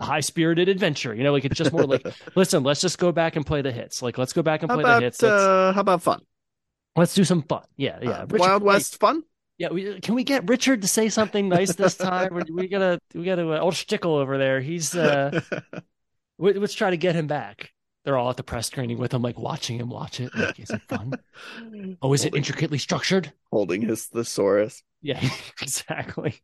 [0.00, 1.14] high spirited adventure.
[1.14, 3.72] You know, like it's just more like, listen, let's just go back and play the
[3.72, 4.02] hits.
[4.02, 5.22] Like let's go back and How play about the hits.
[5.22, 6.20] Uh, how about fun?
[6.96, 7.62] let's do some fun.
[7.76, 8.10] Yeah, yeah.
[8.10, 9.22] Uh, Richard, Wild West fun?
[9.58, 12.34] Yeah, we, can we get Richard to say something nice this time?
[12.34, 13.48] we, we gotta, we gotta.
[13.50, 14.60] Uh, old Stickle over there.
[14.60, 14.94] He's.
[14.94, 15.40] uh
[16.38, 17.72] we, Let's try to get him back.
[18.04, 20.32] They're all at the press screening with him, like watching him watch it.
[20.32, 21.12] Like, is it fun?
[22.02, 23.32] Oh, is it intricately structured?
[23.50, 24.82] holding his thesaurus?
[25.02, 25.20] Yeah,
[25.62, 26.36] exactly.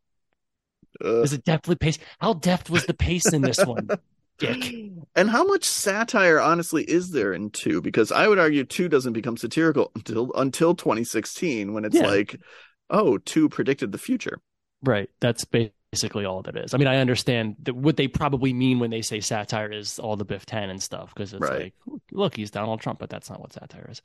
[1.03, 1.23] Ugh.
[1.23, 2.01] Is it deftly paced?
[2.19, 3.87] How deft was the pace in this one?
[4.39, 4.73] Dick.
[5.15, 7.81] And how much satire, honestly, is there in two?
[7.81, 12.07] Because I would argue two doesn't become satirical until until 2016, when it's Yeah.
[12.07, 12.39] like,
[12.89, 14.39] oh, two predicted the future.
[14.83, 15.09] Right.
[15.21, 16.73] That's basically all that is.
[16.73, 20.15] I mean, I understand that what they probably mean when they say satire is all
[20.17, 21.73] the Biff Tannen and stuff, because it's Right.
[21.87, 24.01] like, look, he's Donald Trump, but that's not what satire is.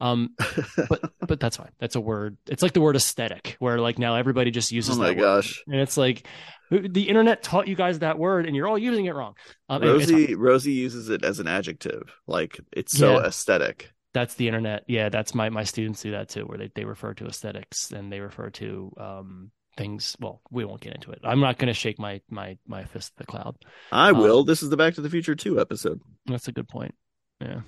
[0.00, 0.30] Um,
[0.88, 1.70] but but that's fine.
[1.80, 2.36] That's a word.
[2.46, 5.22] It's like the word aesthetic, where like now everybody just uses oh my that word.
[5.22, 6.26] gosh, And it's like
[6.70, 9.34] the internet taught you guys that word, and you're all using it wrong.
[9.68, 9.98] Um, anyway.
[9.98, 13.26] Rosie Rosie uses it as an adjective, like it's so Yeah.
[13.26, 13.92] aesthetic.
[14.14, 14.84] That's the internet.
[14.88, 18.12] Yeah, that's my my students do that too, where they they refer to aesthetics and
[18.12, 20.16] they refer to um things.
[20.20, 21.20] Well, we won't get into it.
[21.24, 23.56] I'm not going to shake my my my fist at the cloud.
[23.90, 24.44] I Um, will.
[24.44, 26.00] This is the Back to the Future two episode.
[26.26, 26.94] That's a good point.
[27.40, 27.60] Yeah.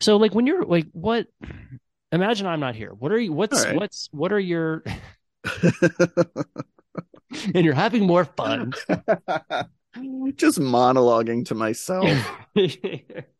[0.00, 1.26] So like when you're like what
[2.10, 2.92] imagine I'm not here.
[2.94, 3.76] What are you what's right.
[3.76, 4.82] what's what are your
[7.54, 8.72] and you're having more fun.
[10.36, 12.08] Just monologuing to myself.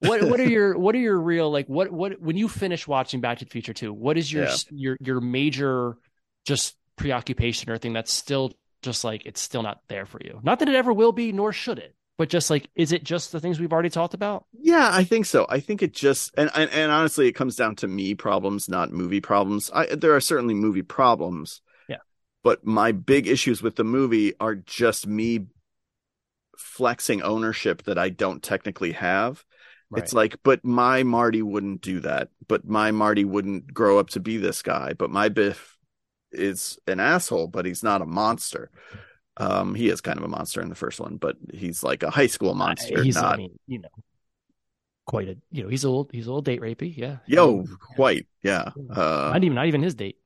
[0.00, 3.20] what what are your what are your real like what what when you finish watching
[3.20, 4.56] Back to the Future 2, what is your Yeah.
[4.70, 5.96] your your major
[6.46, 10.40] just preoccupation or thing that's still just like it's still not there for you?
[10.42, 11.94] Not that it ever will be, nor should it.
[12.18, 14.46] But just like, is it just the things we've already talked about?
[14.58, 15.44] Yeah, I think so.
[15.50, 18.90] I think it just and and, and honestly, it comes down to me problems, not
[18.90, 19.70] movie problems.
[19.74, 21.60] I there are certainly movie problems.
[21.90, 21.98] Yeah.
[22.42, 25.46] But my big issues with the movie are just me
[26.56, 29.44] flexing ownership that I don't technically have.
[29.94, 32.28] It's like, but my Marty wouldn't do that.
[32.48, 34.94] But my Marty wouldn't grow up to be this guy.
[34.94, 35.76] But my Biff
[36.32, 38.70] is an asshole, but he's not a monster.
[39.36, 42.10] Um, he is kind of a monster in the first one, but he's like a
[42.10, 43.88] high school monster, he's, not I mean, you know,
[45.06, 46.96] quite a, you know, he's old, he's a little date rapey.
[46.96, 47.18] Yeah.
[47.26, 47.64] Yo,
[47.94, 48.70] quite, yeah.
[48.90, 50.16] Uh, not even, not even his date.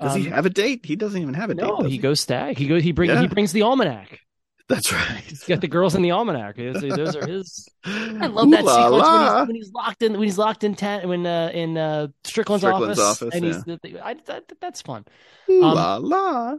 [0.00, 0.84] does he Um, have a date?
[0.84, 1.62] He doesn't even have a date.
[1.62, 2.58] No, does he goes stag.
[2.58, 2.82] He goes.
[2.82, 3.12] He brings.
[3.12, 3.20] Yeah.
[3.20, 4.20] He brings the almanac.
[4.68, 5.22] That's right.
[5.26, 6.56] He's got the girls in the almanac.
[6.56, 7.68] Those those are his.
[7.84, 10.12] I I love that sequence when he's, when he's locked in.
[10.12, 13.62] When he's locked in ten, when uh, in uh, Strickland's, Strickland's office, office, and he's.
[13.66, 13.76] yeah.
[13.82, 15.06] The, I, that, that's fun.
[15.48, 16.56] Ooh um, la la.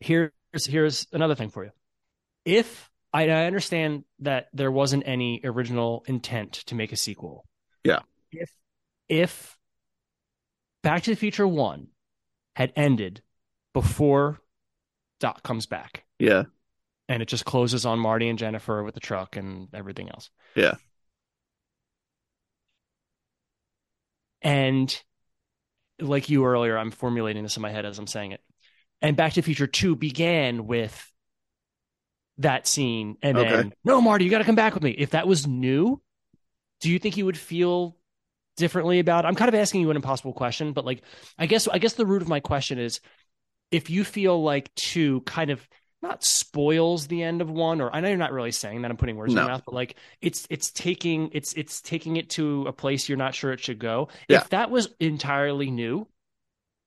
[0.00, 0.32] Here's
[0.66, 1.70] here's another thing for you.
[2.44, 7.46] If I, I understand that there wasn't any original intent to make a sequel.
[7.84, 8.00] Yeah.
[8.32, 8.50] If
[9.08, 9.56] if
[10.82, 11.88] Back to the Future One
[12.54, 13.22] had ended
[13.72, 14.40] before
[15.18, 16.04] Doc comes back.
[16.18, 16.44] Yeah.
[17.08, 20.30] And it just closes on Marty and Jennifer with the truck and everything else.
[20.54, 20.74] Yeah.
[24.42, 25.02] And
[26.00, 28.40] like you earlier, I'm formulating this in my head as I'm saying it.
[29.02, 31.12] And Back to Future 2 began with
[32.38, 34.90] that scene and then no Marty, you got to come back with me.
[34.90, 36.02] If that was new,
[36.80, 37.96] do you think you would feel
[38.56, 39.28] differently about it?
[39.28, 41.02] I'm kind of asking you an impossible question, but like
[41.38, 43.00] I guess I guess the root of my question is
[43.70, 45.66] if you feel like 2 kind of
[46.02, 48.96] not spoils the end of one or I know you're not really saying that I'm
[48.96, 49.42] putting words in No.
[49.42, 53.18] your mouth but like it's it's taking it's it's taking it to a place you're
[53.18, 54.08] not sure it should go.
[54.28, 54.38] Yeah.
[54.42, 56.06] If that was entirely new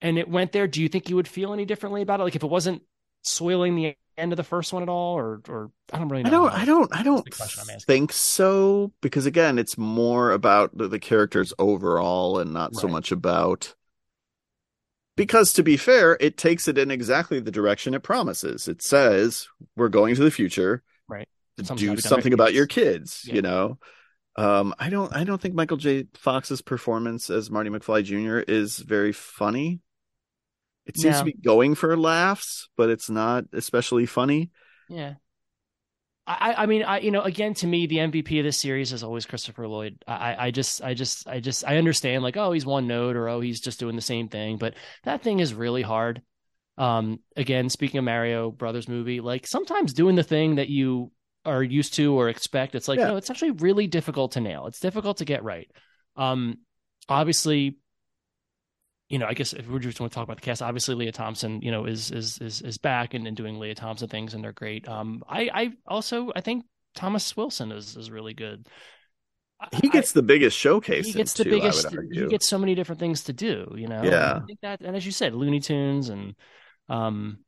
[0.00, 2.22] and it went there, do you think you would feel any differently about it?
[2.24, 2.82] Like if it wasn't
[3.22, 6.28] soiling the end of the first one at all or or I don't really know.
[6.28, 6.52] I don't.
[6.62, 6.96] I don't.
[6.96, 7.86] I don't the question I'm asking.
[7.86, 13.12] think so because again, it's more about the, the characters overall and not so much
[13.12, 13.74] about.
[15.20, 18.66] Because to be fair, it takes it in exactly the direction it promises.
[18.68, 19.46] It says
[19.76, 21.28] we're going to the future, Right.
[21.58, 23.22] To Something's do gotta be done something about your kids.
[23.26, 23.34] Yeah.
[23.34, 23.78] You know,
[24.36, 25.14] um, I don't.
[25.14, 26.06] I don't think Michael J.
[26.14, 28.38] Fox's performance as Marty McFly Jr.
[28.50, 29.80] is very funny.
[30.86, 31.18] It seems No.
[31.20, 34.50] to be going for laughs, but it's not especially funny.
[34.88, 35.14] Yeah.
[36.26, 39.02] I, I mean, I you know, again, to me, the MVP of this series is
[39.02, 40.02] always Christopher Lloyd.
[40.06, 43.28] I, I- just, I just, I just, I understand, like, oh, he's one note, or
[43.28, 46.22] oh, he's just doing the same thing, but that thing is really hard.
[46.78, 51.10] Um, again, speaking of Mario Brothers movie, like sometimes doing the thing that you
[51.44, 53.08] are used to or expect, it's like Yeah.
[53.08, 54.66] no, it's actually really difficult to nail.
[54.66, 55.70] It's difficult to get right.
[56.16, 56.58] Um,
[57.08, 57.76] obviously,
[59.10, 61.10] you know, I guess if we just want to talk about the cast, obviously Lea
[61.10, 64.42] Thompson, you know, is is is is back and, and doing Lea Thompson things, and
[64.42, 64.88] they're great.
[64.88, 68.68] Um, I I also I think Thomas Wilson is is really good.
[69.82, 71.06] He I- gets the biggest showcase.
[71.06, 71.88] he gets too, the biggest.
[72.12, 73.74] He gets so many different things to do.
[73.76, 74.02] You know.
[74.02, 74.36] Yeah.
[74.36, 76.36] And I think that, and as you said, Looney Tunes, and
[76.88, 77.38] um,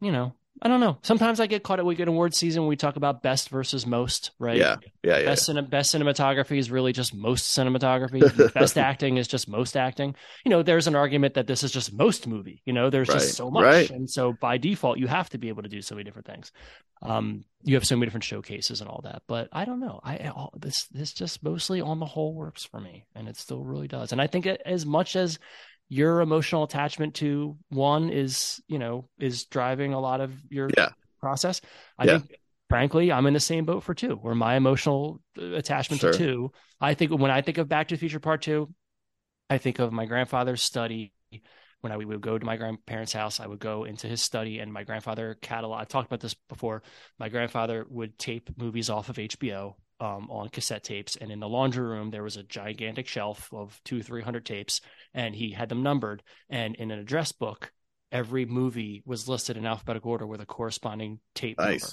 [0.00, 0.34] you know,
[0.64, 0.96] I don't know.
[1.02, 3.84] Sometimes I get caught at we get award season when we talk about best versus
[3.84, 4.56] most, right?
[4.56, 5.24] Yeah, yeah, yeah.
[5.24, 8.54] Best cine- best cinematography is really just most cinematography.
[8.54, 10.14] best acting is just most acting.
[10.44, 12.62] You know, there's an argument that this is just most movie.
[12.64, 13.90] You know, there's Right, just so much, right.
[13.90, 16.52] and so by default, you have to be able to do so many different things.
[17.02, 19.22] Um, you have so many different showcases and all that.
[19.26, 19.98] But I don't know.
[20.04, 23.64] I all, this this just mostly on the whole works for me, and it still
[23.64, 24.12] really does.
[24.12, 25.40] And I think it- as much as
[25.92, 30.88] your emotional attachment to one is, you know, is driving a lot of your Yeah.
[31.20, 31.60] process.
[31.98, 32.20] I Yeah.
[32.20, 32.34] think,
[32.70, 36.12] frankly, I'm in the same boat for two, where my emotional uh, attachment Sure.
[36.12, 36.52] to two.
[36.80, 38.72] I think when I think of Back to the Future Part Two,
[39.50, 41.12] I think of my grandfather's study.
[41.82, 44.60] When I we would go to my grandparents' house, I would go into his study,
[44.60, 45.78] and my grandfather catalog.
[45.78, 46.82] I've talked about this before.
[47.18, 51.48] My grandfather would tape movies off of HBO um, on cassette tapes, and in the
[51.48, 54.80] laundry room there was a gigantic shelf of two, three hundred tapes,
[55.14, 56.22] and he had them numbered.
[56.50, 57.72] And in an address book,
[58.10, 61.86] every movie was listed in alphabetical order with a corresponding tape number.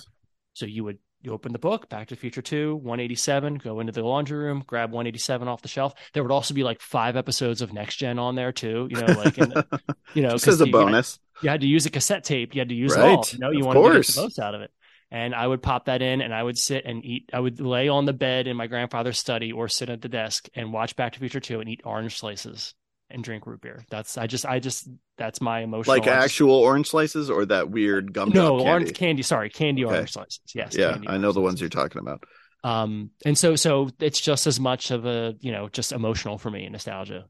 [0.54, 3.92] So you would you open the book, Back to the Future 2, 187, go into
[3.92, 5.94] the laundry room, grab 187 off the shelf.
[6.14, 9.14] There would also be like five episodes of Next Gen on there too, you know,
[9.14, 9.52] like in,
[10.14, 11.20] you know, Just 'cause as a you, you had- bonus.
[11.44, 13.34] you had to use a cassette tape, you had to use it all, Right.
[13.34, 14.72] you know, you Of wanted to get the most out of it.
[15.12, 17.88] And I would pop that in and I would sit and eat I would lay
[17.88, 21.14] on the bed in my grandfather's study or sit at the desk and watch Back
[21.14, 22.76] to Future 2 and eat orange slices
[23.10, 23.84] and drink root beer.
[23.90, 24.88] That's I just I just
[25.18, 28.30] that's my emotional Like just- actual orange slices or that weird gum.
[28.30, 29.00] no up orange candy?
[29.00, 29.22] candy.
[29.24, 29.96] Sorry, candy Okay.
[29.96, 30.42] orange slices.
[30.54, 31.62] Yes, Yeah, I know the ones slices.
[31.62, 32.24] you're talking about.
[32.64, 36.52] Um, and so so it's just as much of a you know just emotional for
[36.52, 37.26] me and nostalgia.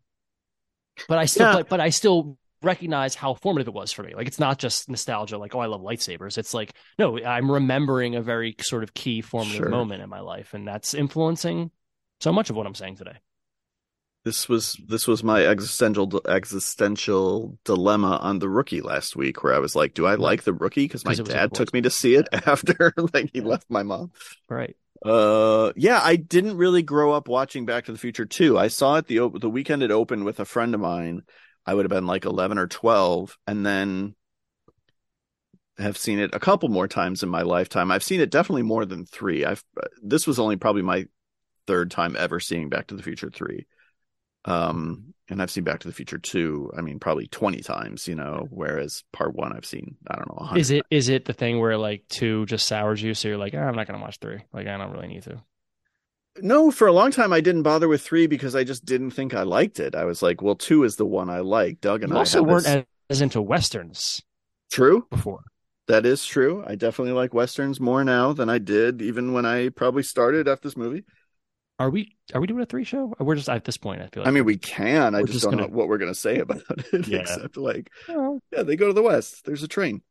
[1.08, 1.54] But I still Yeah.
[1.60, 4.14] but, but I still recognize how formative it was for me.
[4.16, 5.38] Like it's not just nostalgia.
[5.38, 6.38] Like oh I love lightsabers.
[6.38, 9.70] It's like no I'm remembering a very sort of key formative Sure.
[9.70, 11.72] moment in my life, and that's influencing
[12.22, 13.18] so much of what I'm saying today.
[14.26, 19.60] This was this was my existential existential dilemma on the rookie last week, where I
[19.60, 21.74] was like, "Do I like the rookie?" Because my 'Cause it was a dad took
[21.74, 23.46] me to see it after like he Yeah.
[23.46, 24.12] left my mom.
[24.50, 24.76] Right.
[25.06, 28.58] Uh, yeah, I didn't really grow up watching Back to the Future 2.
[28.58, 31.22] I saw it the the weekend it opened with a friend of mine.
[31.70, 34.16] I would have been like 11 or 12 and then
[35.78, 37.92] have seen it a couple more times in my lifetime.
[37.92, 39.46] I've seen it definitely more than 3.
[39.46, 39.64] I've
[40.02, 41.06] this was only probably my
[41.68, 43.68] third time ever seeing Back to the Future 3.
[44.46, 48.16] Um, and I've seen Back to the Future 2, I mean probably 20 times, you
[48.16, 50.60] know, whereas part 1 I've seen I don't know 100.
[50.60, 53.54] Is it is it the thing where like two just sours you, so you're like,
[53.54, 54.42] "Ah, I'm not gonna watch three.
[54.52, 55.40] Like I don't really need to.
[56.44, 59.34] No, for a long time I didn't bother with three because I just didn't think
[59.34, 59.96] I liked it.
[59.96, 61.82] I was like, well, two is the one I like.
[61.82, 64.22] Doug and You I also weren't this- as, into westerns
[64.72, 65.08] true.
[65.10, 65.42] before.
[65.88, 66.64] That is true.
[66.68, 70.68] I definitely like westerns more now than I did even when I probably started after
[70.68, 71.04] this movie.
[71.80, 73.14] Are we are we doing a three show?
[73.20, 74.02] We're just at this point.
[74.02, 75.16] I feel like I mean, we can.
[75.16, 76.62] I just, just don't gonna- know what we're gonna say about
[76.94, 77.20] it, Yeah.
[77.22, 79.46] except like, Well, yeah, they go to the west.
[79.46, 80.02] There's a train.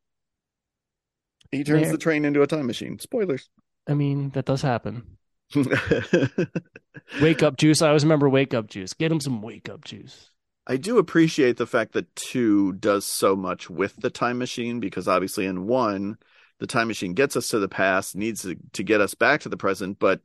[1.51, 2.99] He turns the train into a time machine.
[2.99, 3.49] Spoilers.
[3.87, 5.17] I mean that does happen.
[7.21, 7.81] Wake up juice.
[7.81, 8.93] I always remember wake up juice.
[8.93, 10.29] Get him some wake up juice.
[10.67, 15.07] I do appreciate the fact that two does so much with the time machine because
[15.07, 16.17] obviously in one,
[16.59, 19.49] the time machine gets us to the past, needs to, to get us back to
[19.49, 20.21] the present, but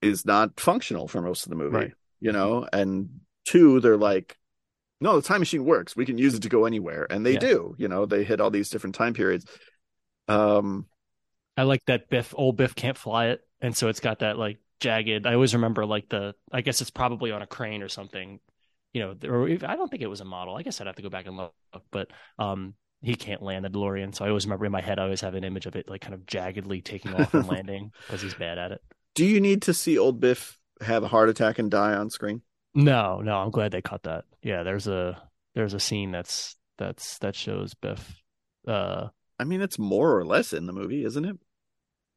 [0.00, 1.76] is not functional for most of the movie.
[1.76, 1.92] Right.
[2.20, 4.38] You know, and two, they're like,
[5.00, 5.96] no, the time machine works.
[5.96, 7.06] We can use it to go anywhere.
[7.10, 7.38] And they Yeah.
[7.40, 9.44] do, you know, they hit all these different time periods.
[10.28, 10.86] Um
[11.56, 12.34] I like that Biff.
[12.36, 15.26] Old Biff can't fly it, and so it's got that like jagged.
[15.26, 16.34] I always remember like the.
[16.52, 18.38] I guess it's probably on a crane or something.
[18.92, 20.54] You know, or if, I don't think it was a model.
[20.54, 21.54] I guess I'd have to go back and look.
[21.90, 22.08] But
[22.38, 24.98] um, he can't land the DeLorean, so I always remember in my head.
[24.98, 27.90] I always have an image of it like kind of jaggedly taking off and landing
[28.06, 28.82] because he's bad at it.
[29.14, 32.42] do you need to see old Biff have a heart attack and die on screen?
[32.74, 34.24] No, no, I'm glad they cut that.
[34.42, 35.22] Yeah, there's a
[35.54, 38.20] there's a scene that's that's that shows Biff.
[38.68, 39.08] Uh,
[39.38, 41.38] I mean, it's more or less in the movie, isn't it?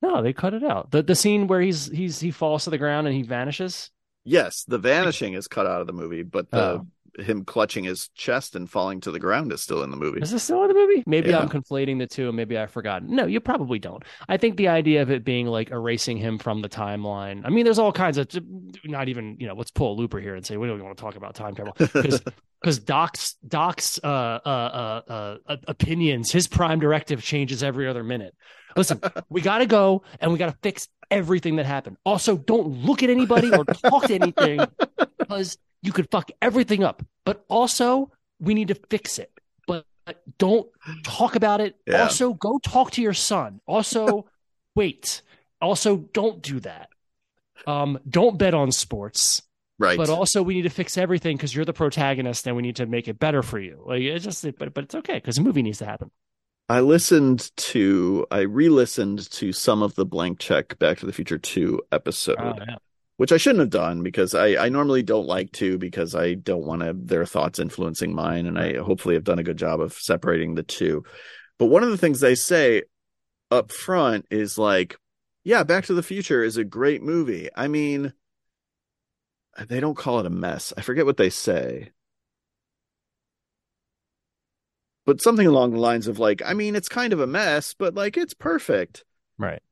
[0.02, 0.92] No, they cut it out.
[0.92, 3.92] The the scene where he's he's he falls to the ground and he vanishes.
[4.24, 6.88] Yes, the vanishing is cut out of the movie, but the Oh.
[7.24, 10.20] him clutching his chest and falling to the ground is still in the movie.
[10.22, 11.04] Is this still in the movie?
[11.08, 11.40] Maybe Yeah.
[11.40, 13.16] I'm conflating the two, and maybe I've forgotten.
[13.16, 14.04] No, you probably don't.
[14.28, 17.42] I think the idea of it being like erasing him from the timeline.
[17.46, 18.28] I mean, there's all kinds of
[18.84, 19.56] not even you know.
[19.56, 21.56] Let's pull a looper here and say we don't even want to talk about time
[21.56, 22.22] travel because
[22.62, 28.36] because Doc's Doc's uh, uh, uh, uh, opinions, his prime directive changes every other minute.
[28.78, 31.98] Listen, we got to go and we got to fix everything that happened.
[32.06, 34.60] Also, don't look at anybody or talk to anything
[35.18, 37.04] because you could fuck everything up.
[37.26, 39.32] But also, we need to fix it.
[39.66, 39.86] But
[40.38, 40.68] don't
[41.04, 41.76] talk about it.
[41.86, 42.04] Yeah.
[42.04, 43.60] Also, go talk to your son.
[43.66, 44.26] Also,
[44.76, 45.22] wait.
[45.62, 46.90] Also, don't do that.
[47.66, 49.42] Um, don't bet on sports.
[49.80, 49.98] right.
[49.98, 52.86] But also, we need to fix everything because you're the protagonist, and we need to
[52.86, 53.84] make it better for you.
[53.86, 56.12] Like it's just, but but it's okay because the movie needs to happen.
[56.70, 61.38] I listened to, I re-listened to some of the Blank Check Back to the Future
[61.38, 62.76] Two episode, Oh, yeah.
[63.16, 66.66] which I shouldn't have done because I, I normally don't like to because I don't
[66.66, 69.94] want to their thoughts influencing mine, and I hopefully have done a good job of
[69.94, 71.04] separating the two.
[71.58, 72.84] But one of the things they say
[73.50, 74.98] up front is like,
[75.46, 77.48] yeah, Back to the Future is a great movie.
[77.56, 78.12] I mean,
[79.70, 80.74] they don't call it a mess.
[80.78, 81.92] I forget what they say.
[85.08, 87.96] But something along the lines of like, I mean, it's kind of a mess, but
[87.96, 89.04] like it's perfect.
[89.40, 89.64] Right.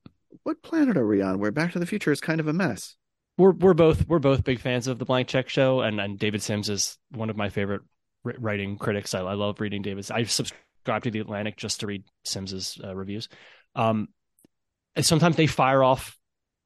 [0.41, 2.95] What planet are we on where Back to the Future is kind of a mess?
[3.37, 6.41] we're we're both we're both big fans of the blank check show and and david
[6.41, 7.81] sims is one of my favorite
[8.23, 12.03] writing critics i, I love reading david's i subscribe to the atlantic just to read
[12.23, 13.29] sims's uh, reviews
[13.75, 14.07] um
[14.95, 16.17] and sometimes they fire off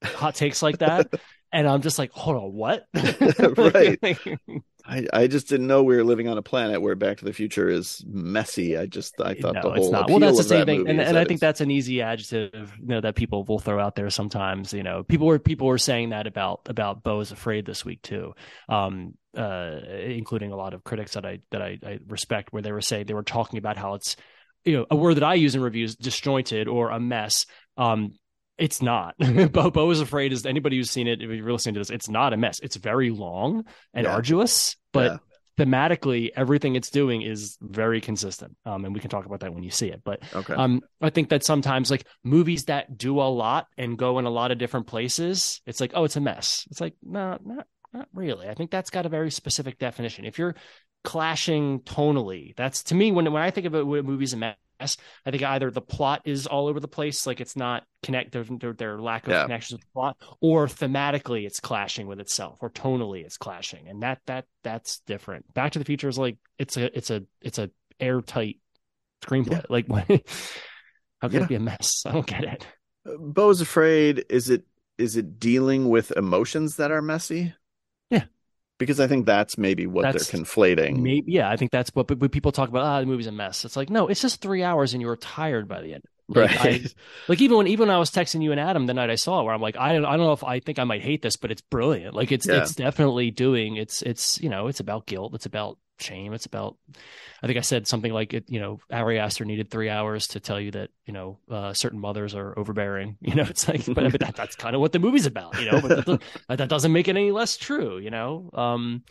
[0.04, 1.12] hot takes like that
[1.52, 2.86] and i'm just like hold on what
[3.58, 4.00] Right.
[4.90, 7.34] I, I just didn't know we were living on a planet where Back to the
[7.34, 8.76] Future is messy.
[8.76, 10.10] I just I thought no, the it's whole not.
[10.10, 12.74] Well, that's the same that thing, and, and I think it's- that's an easy adjective,
[12.80, 14.74] you know, that people will throw out there sometimes.
[14.74, 18.02] You know, people were people were saying that about about Beau is Afraid this week
[18.02, 18.34] too,
[18.68, 22.72] um, uh, including a lot of critics that I that I, I respect, where they
[22.72, 24.16] were saying they were talking about how it's,
[24.66, 27.46] you know, a word that I use in reviews, disjointed or a mess.
[27.78, 28.14] Um,
[28.60, 29.16] it's not.
[29.52, 32.10] Beau, Beau is Afraid is anybody who's seen it, if you're listening to this, it's
[32.10, 32.60] not a mess.
[32.60, 34.14] It's very long and Yeah.
[34.14, 35.18] arduous, but Yeah.
[35.66, 38.56] thematically, everything it's doing is very consistent.
[38.66, 40.02] Um, and we can talk about that when you see it.
[40.04, 40.54] But okay.
[40.54, 44.30] um, I think that sometimes like movies that do a lot and go in a
[44.30, 46.66] lot of different places, it's like, oh, it's a mess.
[46.72, 48.48] It's like, no, not not really.
[48.48, 50.24] I think that's got a very specific definition.
[50.24, 50.54] If you're
[51.04, 54.58] clashing tonally, that's to me when when I think about what a movie's a mess,
[54.80, 58.44] I think either the plot is all over the place, like it's not connect their
[58.74, 59.44] their, lack of Yeah.
[59.44, 64.02] connections with the plot, or thematically it's clashing with itself, or tonally it's clashing, and
[64.04, 65.54] that that that's different.
[65.54, 67.70] Back to the Future is like it's a it's a it's a
[68.00, 68.58] airtight
[69.24, 69.52] screenplay.
[69.52, 69.62] Yeah.
[69.70, 69.88] Like?
[71.22, 71.44] How can Yeah.
[71.44, 72.04] it be a mess?
[72.06, 72.68] I don't get it.
[73.06, 74.26] Uh, Beau's Afraid.
[74.30, 74.64] Is it
[74.98, 77.54] is it dealing with emotions that are messy?
[78.10, 78.24] Yeah.
[78.80, 81.02] Because I think that's maybe what That's they're conflating.
[81.02, 82.08] Maybe, yeah, I think that's what.
[82.08, 83.66] But when people talk about ah, the movie's a mess.
[83.66, 86.04] It's like no, it's just three hours and you're tired by the end.
[86.30, 86.86] Like, right.
[86.86, 86.90] I-
[87.28, 89.42] like even when even when I was texting you and Adam the night I saw
[89.42, 91.22] it, where I'm like, I don't, I don't know if I think I might hate
[91.22, 92.14] this, but it's brilliant.
[92.16, 92.62] Like it's Yeah.
[92.62, 93.76] it's definitely doing.
[93.78, 95.34] It's it's you know it's about guilt.
[95.34, 96.34] It's about shame.
[96.34, 96.78] It's about.
[97.42, 98.46] I think I said something like it.
[98.48, 102.00] You know, Ari Aster needed three hours to tell you that you know uh, certain
[102.00, 103.18] mothers are overbearing.
[103.22, 105.60] You know, it's like, but, but that, that's kind of what the movie's about.
[105.60, 107.98] You know, but that, doesn't- that doesn't make it any less true.
[107.98, 108.50] You know.
[108.54, 109.04] Um,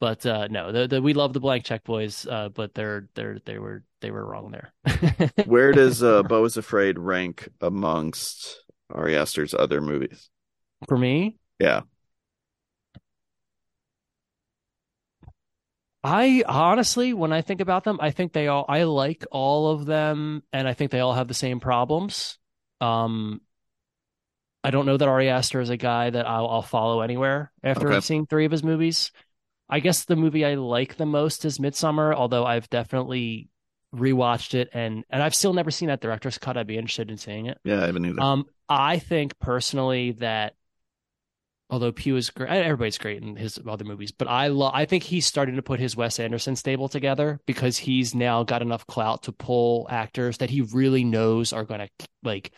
[0.00, 3.38] but uh, no, the, the, we love the blank check boys, uh, but they're they're
[3.44, 4.72] they were they were wrong there.
[5.44, 10.30] Where does uh, Beau is Afraid rank amongst Ari Aster's other movies?
[10.88, 11.82] For me, Yeah.
[16.02, 19.86] I honestly, when I think about them, I think they all I like all of
[19.86, 22.38] them, and I think they all have the same problems.
[22.80, 23.40] Um,
[24.62, 27.88] I don't know that Ari Aster is a guy that I'll, I'll follow anywhere after
[27.88, 28.00] Okay.
[28.00, 29.12] seeing three of his movies.
[29.68, 33.48] I guess the movie I like the most is Midsommar, although I've definitely
[33.94, 36.56] rewatched it and and I've still never seen that director's cut.
[36.56, 37.58] I'd be interested in seeing it.
[37.64, 38.20] Yeah, I haven't either.
[38.20, 40.54] Um, I think personally that
[41.70, 45.02] although Pugh is great, everybody's great in his other movies, but I lo- I think
[45.02, 49.24] he's starting to put his Wes Anderson stable together because he's now got enough clout
[49.24, 52.52] to pull actors that he really knows are going to like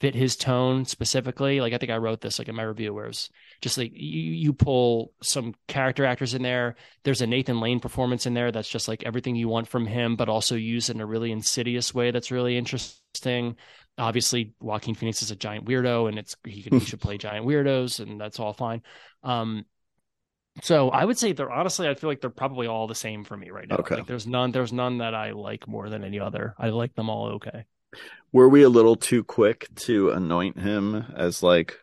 [0.00, 1.60] fit his tone specifically.
[1.60, 3.30] Like I think I wrote this like in my review where it was
[3.60, 6.76] just like you you pull some character actors in there.
[7.04, 10.16] There's a Nathan Lane performance in there that's just like everything you want from him,
[10.16, 13.56] but also used in a really insidious way that's really interesting.
[13.96, 17.46] Obviously, Joaquin Phoenix is a giant weirdo, and it's he, can, he should play giant
[17.46, 18.82] weirdos, and that's all fine.
[19.22, 19.64] Um,
[20.62, 23.36] so I would say they're honestly, I feel like they're probably all the same for
[23.36, 23.76] me right now.
[23.76, 23.96] Okay.
[23.96, 26.54] Like there's none, there's none that I like more than any other.
[26.58, 27.64] I like them all okay.
[28.32, 31.78] Were we a little too quick to anoint him as like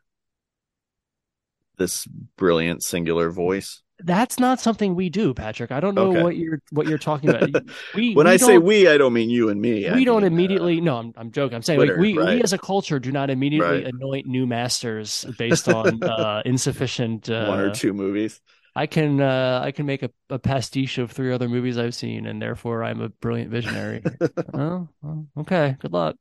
[1.77, 2.05] this
[2.37, 3.81] brilliant singular voice?
[4.03, 5.71] That's not something we do, Patrick.
[5.71, 6.23] I don't know Okay.
[6.23, 7.49] what you're what you're talking about.
[7.93, 9.87] We when we I say we, I don't mean you and me.
[9.89, 12.13] I we don't mean, uh, immediately no I'm, I'm joking i'm saying Twitter, like we,
[12.13, 12.27] right.
[12.27, 13.85] we as a culture do not immediately Right.
[13.85, 18.39] anoint new masters based on uh insufficient uh, one or two movies.
[18.75, 22.25] I can uh i can make a, a pastiche of three other movies i've seen
[22.25, 24.03] and therefore i'm a brilliant visionary
[24.53, 26.15] oh well, okay good luck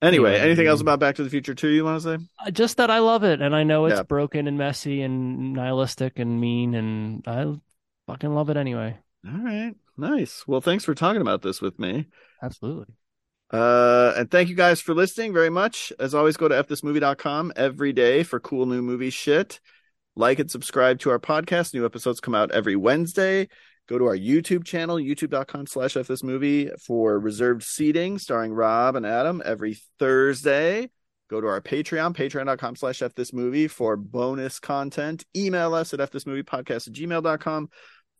[0.00, 0.82] Anyway, Anyway, anything else mm.
[0.82, 2.24] about Back to the Future 2 you want to say?
[2.38, 4.04] Uh, just that i love it and i know it's Yeah.
[4.04, 7.44] broken and messy and nihilistic and mean and i
[8.06, 8.96] fucking love it anyway
[9.26, 9.74] All right.
[9.96, 10.46] Nice.
[10.46, 12.06] Well, thanks for talking about this with me.
[12.42, 12.94] absolutely
[13.52, 15.92] Uh, and thank you guys for listening very much.
[15.98, 19.58] As always, go to fthismovie.com every day for cool new movie shit.
[20.18, 21.72] Like and subscribe to our podcast.
[21.72, 23.48] New episodes come out every Wednesday.
[23.88, 29.40] Go to our YouTube channel, youtube.com slash fthismovie for reserved seating starring Rob and Adam
[29.44, 30.90] every Thursday.
[31.30, 35.24] Go to our Patreon, patreon.com slash fthismovie for bonus content.
[35.36, 37.68] Email us at fthismoviepodcast at gmail.com.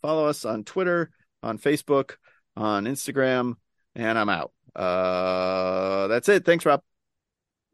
[0.00, 1.10] Follow us on Twitter,
[1.42, 2.12] on Facebook,
[2.56, 3.54] on Instagram,
[3.96, 4.52] and I'm out.
[4.76, 6.44] Uh, that's it.
[6.44, 6.80] Thanks, Rob.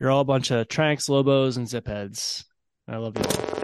[0.00, 2.46] you're all a bunch of tranks lobos and zip heads
[2.88, 3.63] i love you